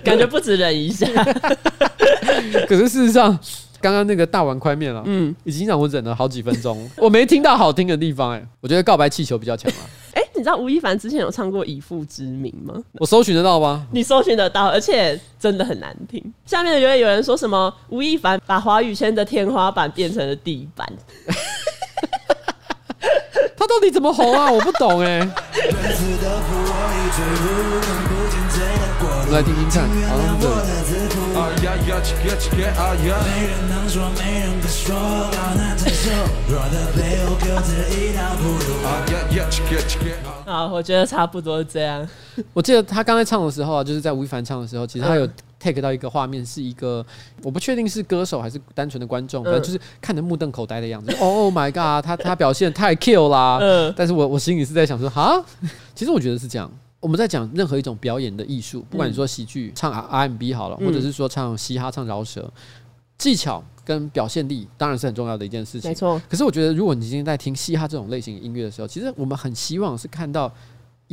[0.05, 1.07] 感觉不止忍一下。
[2.68, 3.38] 可是事实上，
[3.80, 8.32] 刚刚那个大碗宽面啊，嗯，已经让我忍了好几分钟， 我没听到好听的地方。
[8.32, 9.82] 哎，我觉得告白气球比较强啊。
[10.14, 12.80] 哎，你知道吴亦凡之前有唱过《以父之名》吗？
[12.95, 13.86] 我搜寻得到吗？
[13.90, 16.22] 你搜寻得到，而且真的很难听。
[16.47, 17.74] 下面留言有人说什么？
[17.88, 20.86] 吴亦凡把华语圈的天花板变成了地板。
[23.57, 24.53] 他到底怎么红啊？
[24.53, 25.28] 我不懂哎、欸。
[29.35, 30.49] 来听听看，好像对。
[40.47, 42.07] 好，我觉得差不多这样。
[42.53, 45.28] 我记得他刚才唱的时候啊，就是在吴亦凡唱的时候，其实他有
[45.59, 47.05] take 到一个画面，是一个
[47.43, 51.12] 我不确定是歌手还是单纯的观众，反正就是看着目瞪口呆的样子。
[51.18, 53.59] Oh my god，他他表现太 kill 啦！
[53.97, 55.45] 但是我我心里是在想说，哈，
[55.93, 56.70] 其实我觉得是这样。
[57.05, 62.50] 我们在讲任何一种表演的艺术，不管你说喜剧、唱 RMB 好了，或者是说唱嘻哈、唱饶舌，
[63.18, 65.90] 技巧跟表现力当然是很重要的一件事情。
[65.90, 66.18] 没错。
[66.30, 70.50] 可是我觉得，如果你今天在听嘻哈这种类型音乐的时候，其实我们很希望是看到。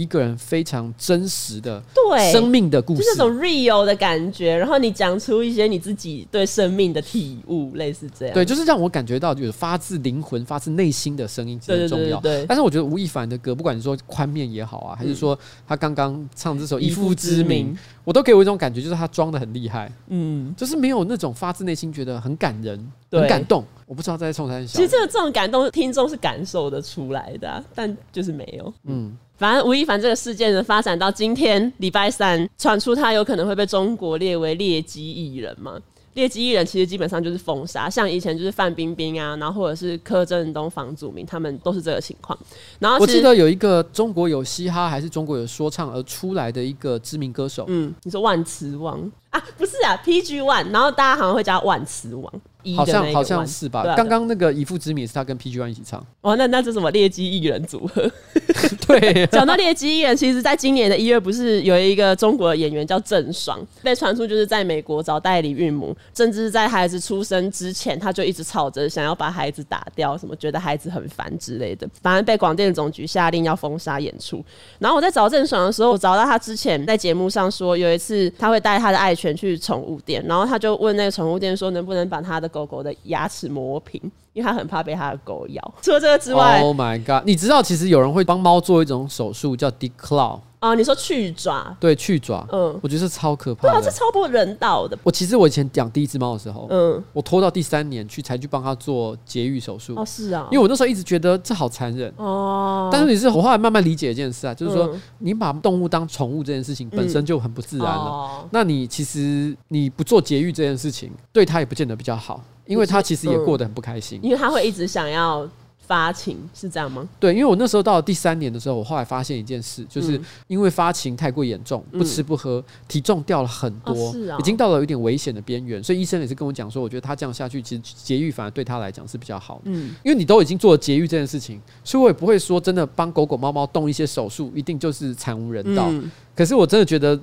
[0.02, 8.34] 一个人非常真实的对生命的故事，就是那种 real 的感觉，然后你讲出一些你自己对生命的体悟，类似这样。
[8.34, 12.20] 对，就是让我感觉到有发自灵魂、发自内心的声音，很重要。
[12.20, 15.38] 对，但是我觉得吴亦凡的歌，不管你说宽面也好啊，还是说
[15.68, 17.74] 他刚刚唱这首《以父之名》，
[18.04, 19.92] 我都给我一种感觉，就是他装的很厉害。
[20.08, 23.64] 嗯，就是没有那种发自内心觉得很感人、很感动。
[23.86, 24.78] 我不知道在冲山小。
[24.78, 28.74] 其实这个这种感动，听众是感受得出来的啊，但就是没有。
[28.86, 29.18] 嗯。
[29.42, 35.80] 反正吴亦凡这个事件的发展到今天，礼拜三传出他有可能会被中国列为劣迹艺人嘛？
[36.14, 42.38] 劣迹艺人其实基本上就是封杀，像以前就是范冰冰啊，然后或者是柯震东、房祖名，他们都是这个情况。
[42.78, 49.42] 然后我记得有一个中国有嘻哈还是中国有说唱而出来的一个知名歌手，嗯，你说万磁王啊？
[49.58, 52.32] 不是啊，PG One，然后大家好像会叫万磁王。
[52.76, 53.84] 好像好像是吧？
[53.96, 56.06] 刚刚那个以父之名是他跟 PG One 一起唱。
[56.22, 58.10] 哦，那那这是什么劣迹艺人组合？
[58.88, 74.44] 对， 讲到劣迹艺人，其实在今年的一月，不是有一个中国的演员叫郑爽，被传出就是在美国找代理孕母，甚至在孩子出生之前，他就一直吵着想要把孩子打掉，什么觉得孩子很烦之类的，反而被广电总局下令要封杀演出。
[74.80, 84.00] 然后我在找郑爽的时候，我找到他之前在节目上说，有一次他会带他的爱犬去宠物店，然后他就问那个宠物店说，能不能把他的狗狗的牙齿磨平，
[84.34, 85.74] 因为它很怕被它的狗咬。
[85.82, 87.26] 除了这个之外，Oh my god！
[87.26, 91.76] 你知道其实有人会帮猫做一种手术叫 declaw 哦，你说去抓？
[91.80, 92.46] 对，去抓。
[92.52, 94.98] 嗯我觉得是超可怕对啊，这超不人道的。
[95.04, 102.14] 我其实我以前养第一只猫的时候，嗯，我拖到第三年去才去帮它做节育手术，哦，是啊，因为我那时候一直觉得这好残忍。
[102.18, 107.92] 哦，但是你是我后来慢慢理解一件事啊，就是说嗯你把动物当宠物这件事情本身就很不自然了。
[107.92, 114.20] 哦那你其实你不做节育这件事情，对它也不见得比较好，因为它其实也过得很不开心。
[114.22, 115.48] 因为他会一直想要
[115.92, 117.06] 发情，是这样吗？
[117.20, 129.64] 对，因为我那时候到了第三年的时候，我后来发现一件事，就是嗯因为发情太过严重，不吃不喝，体重掉了很多哦是啊，已经到了有点危险的边缘，所以医生也是跟我讲说，我觉得他这样下去，其实节育反而对他来讲是比较好的。
[129.66, 135.88] 嗯，因为你都已经做了节育这件事情，所以我也不会说真的帮狗狗、猫猫动一些手术，一定就是惨无人道。
[135.90, 137.20] 嗯可是我真的觉得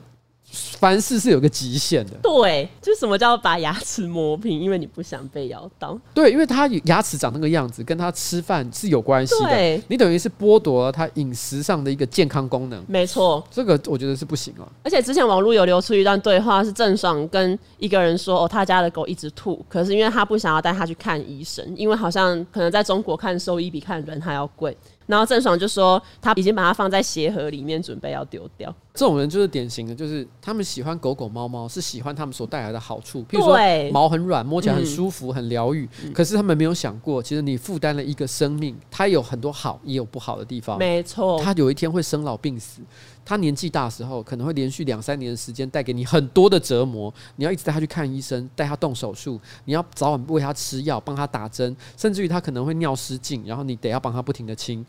[0.50, 2.12] 凡事是有个极限的。
[2.22, 4.58] 对，就什么叫把牙齿磨平？
[4.58, 5.98] 因为你不想被咬到。
[6.14, 9.84] 对，因为他牙齿长那个样子，跟他吃饭是有关系对的。
[9.88, 14.66] 你等于是剥夺了他饮食上的一个健康功能，没错，这个我觉得是不行啊。
[14.82, 24.76] 而且之前网络有流出一段对话，是郑爽跟一个人说：“哦，他家的狗一直吐，可是因为他不想要带他去看医生，因为好像可能在中国看兽医比看人还要贵。”
[25.08, 28.72] 然后郑爽就说他已经把它放在鞋盒里面，准备要丢掉。
[28.94, 33.56] 这种人就是典型的，就是他们喜欢狗狗、猫猫，是喜欢他们所带来的好处，譬如说
[33.90, 35.88] 毛很软，摸起来很舒服、很疗愈。
[36.12, 40.76] 可是他们没有想过，其实你负担了一个生命，它有很多好，也有不好的地方。
[40.78, 42.82] 没错，它有一天会生老病死，
[43.28, 47.12] 他年纪大的时候可能会连续两三年的时间带给你很多的折磨。
[47.36, 54.82] 你要一直带他去看医生，带他动手术，你要早晚喂他吃药，帮他打针，甚至于他可能会尿失禁，然后你得要帮他不停的清。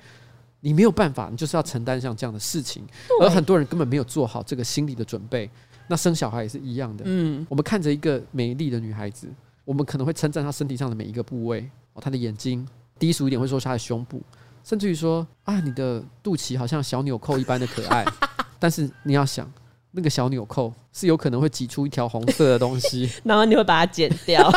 [0.62, 2.82] 你没有办法，你就是要承担像这样的事情，
[3.22, 5.50] 而很多人根本没有做好这个心理的准备。
[5.88, 9.28] 那生小孩也是一样的，嗯，我们看着一个美丽的女孩子，
[9.66, 12.66] 我们可能会称赞她身体上的每一个部位，哦，她的眼睛，
[12.98, 14.22] 低俗一点会说是她的胸部，
[14.64, 18.06] 甚至于说啊，你的肚脐好像小纽扣一般的可爱。
[18.60, 19.50] 但是你要想，
[19.92, 24.52] 那个小纽扣是有可能会挤出一条红色的东西， 然后你会把它剪掉。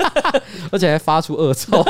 [0.72, 1.84] 而且还发出恶臭。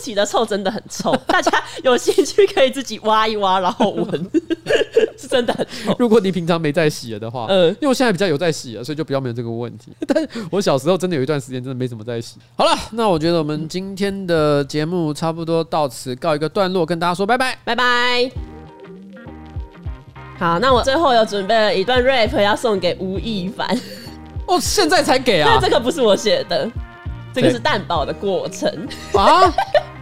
[0.00, 1.52] 肚脐的臭真的很臭， 大家
[1.84, 4.30] 有兴趣可以自己挖一挖，然后闻，
[5.18, 5.94] 是真的很臭。
[5.98, 9.92] 如果你平常没在洗了的话，嗯因为我现在比较有在洗了，所以就比较没有这个问题。
[10.08, 12.38] 但我小时候真的有一段时间真的没怎么在洗。
[12.56, 17.58] 好了，那我觉得我们今天的节目差不多到此告一个段落，跟大家说拜拜。
[17.64, 18.30] 拜拜。
[20.38, 23.68] 好，那我最后有准备了一段 rap 要送给吴亦凡，
[24.46, 26.70] 哦，现在才给啊但这个不是我写的，
[27.34, 28.88] 这个是蛋堡的过程。
[29.12, 29.52] 啊！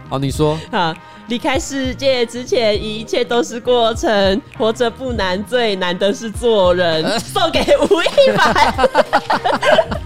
[0.09, 0.57] 好，你说。
[0.71, 0.93] 好，
[1.27, 4.41] 离开世界之前，一切都是过程。
[4.57, 7.19] 活着不难，最难的是做人。
[7.19, 8.53] 送给吴亦凡，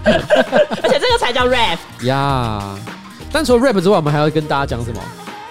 [0.04, 1.78] 而且这个才叫 rap。
[2.02, 2.78] 呀
[3.32, 5.00] 但除了 rap 之外，我们还要跟大家讲什么？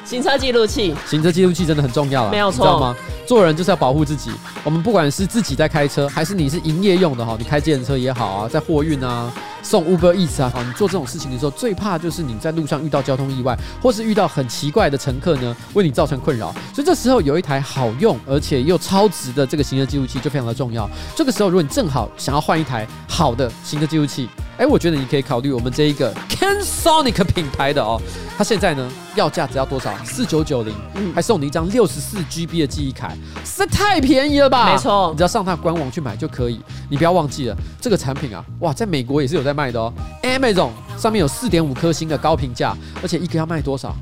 [0.05, 2.95] 行车记录器，行车记录器真的很重要啊，没有错知道吗？
[3.25, 4.31] 做人就是要保护自己。
[4.63, 16.53] 我们不管是自己在开车，还是你是营业用的哈，你开计程车也好啊，在货运啊、送 Uber Eats 啊，啊，你做这种事情的时候，最怕就是你在路上遇到交通意外，或是遇到很奇怪的乘客呢，为你造成困扰。
[16.73, 20.89] 所以这时候有一台好用而且又超值的这个行车记录器就非常的重要。
[21.15, 28.01] 这个时候，如果你正好想要换一台好的行车记录器，哎，我觉得你可以考虑我们这一个 Cansonic 品牌的哦。
[28.37, 29.93] 它现在呢要价只要多少？
[30.03, 30.73] 四九九零，
[31.13, 33.12] 还送你一张六十四 GB 的记忆卡，
[33.43, 34.71] 实在太便宜了吧？
[34.71, 36.59] 没错你只要上它官网去买就可以。
[36.89, 39.91] 你不要忘记了，这个产品啊，哇，在美国也是有在卖的哦。
[40.21, 43.95] Amazon 上面有四点五颗星的高评价，而且一个要卖多少？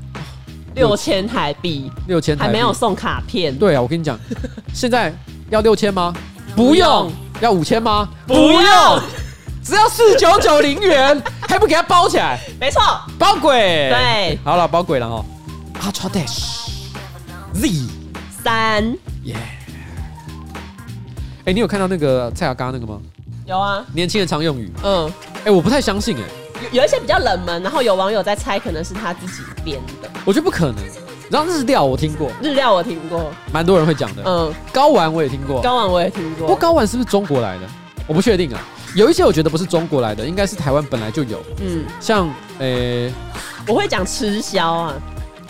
[0.74, 3.54] 六千台币，六千台币还没有送卡片。
[3.56, 4.18] 对啊，我跟你讲，
[4.72, 5.14] 现在
[5.50, 6.14] 要六千吗？
[6.56, 7.12] 不用。
[7.40, 8.08] 要五千吗？
[8.24, 9.00] 不用，
[9.64, 12.38] 只要四九九零元，还不给它包起来？
[12.60, 12.80] 没错，
[13.18, 13.50] 包鬼。
[13.90, 15.24] 对，好了，包鬼了哦。
[15.80, 16.68] Ultra Dash
[17.52, 17.68] Z，
[18.42, 18.82] 三
[19.22, 19.36] 耶！
[21.44, 23.00] 哎，你有看到那个蔡雅刚那个吗？
[23.46, 24.72] 有啊，年轻人常用语。
[24.82, 25.12] 嗯，
[25.44, 26.22] 哎，我不太相信哎，
[26.72, 30.10] 有有一些比较冷门，然后有网友在猜，可能是他自己编的。
[30.24, 30.76] 我觉得不可能。
[31.30, 34.22] 然后日料我听过，日料我听过，蛮多人会讲的。
[34.26, 37.66] 嗯，高丸我也听过，高丸我也听不过过，睾丸是不是中国来的？
[38.08, 38.60] 我不确定啊。
[38.94, 41.42] 有一些我觉得不是中国来的，应该是台湾本来就有。
[41.60, 42.28] 嗯，像
[42.58, 43.10] 诶，
[43.66, 44.94] 我会讲吃宵啊，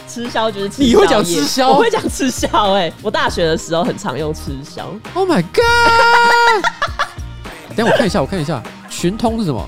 [0.09, 6.65] 吃宵就是吃你会讲吃宵我会讲吃宵哎、我大学的时候很常用吃宵，Oh my god！
[7.77, 9.67] 等一下我看一下，我看一下，群通是什么？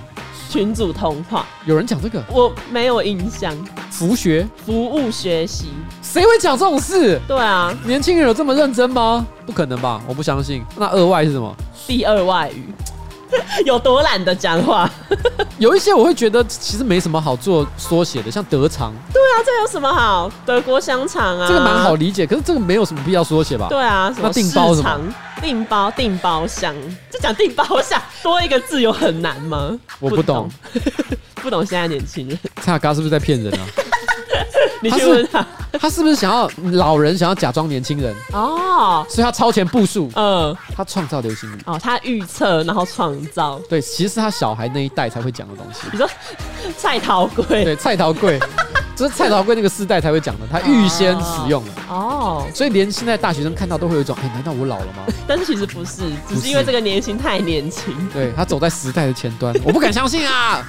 [0.50, 3.52] 群组通话，有人讲这个我没有印象，
[3.90, 5.66] 服学，服务学习，
[6.00, 7.20] 谁会讲这种事？
[7.26, 9.26] 对啊，年轻人有这么认真吗？
[9.44, 10.62] 不可能吧，我不相信。
[10.76, 11.52] 那二外是什么？
[11.88, 12.72] 第二外语，
[13.64, 14.88] 有多懒得讲话？
[15.58, 18.92] 有一些我会觉得其实没什么好做缩写的，像德肠。
[19.12, 20.30] 对啊，这有什么好？
[20.44, 23.68] 德国香肠啊，这个蛮好理解，可是这个没有什么必要缩写吧？
[23.68, 25.14] 对啊，什么那订包什么？
[25.40, 26.74] 定包定包箱，
[27.10, 29.78] 就讲定包厢，多一个字有很难吗？
[30.00, 30.48] 我不懂，
[31.36, 32.38] 不懂， 现在年轻人。
[32.62, 33.66] 蔡阿嘎是不是在骗人啊？
[34.82, 35.46] 你去问他，
[35.78, 38.14] 他是不是想要老人想要假装年轻人？
[38.32, 39.04] 哦？
[39.08, 41.58] 所以他超前部署，嗯，他创造流行语。
[41.66, 45.80] 哦，他预测然后创造，对，其实是他小孩那一代才会讲的东西。
[45.92, 46.08] 你说
[46.76, 48.38] 菜桃贵，对，菜桃贵，
[48.96, 55.04] 这是蔡桃贵那个世代才会讲的，他预先使用了哦，所以连现在大学生看到都会有一种，哎，难道我老了吗？
[55.26, 60.62] 但是其实不是，只是因为这个年轻太年轻，对，他走在时代的前端， 我不敢相信啊！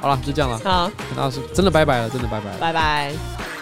[0.00, 3.55] 好了，就这样了，好，那是真的拜拜了，真的拜拜了，拜拜。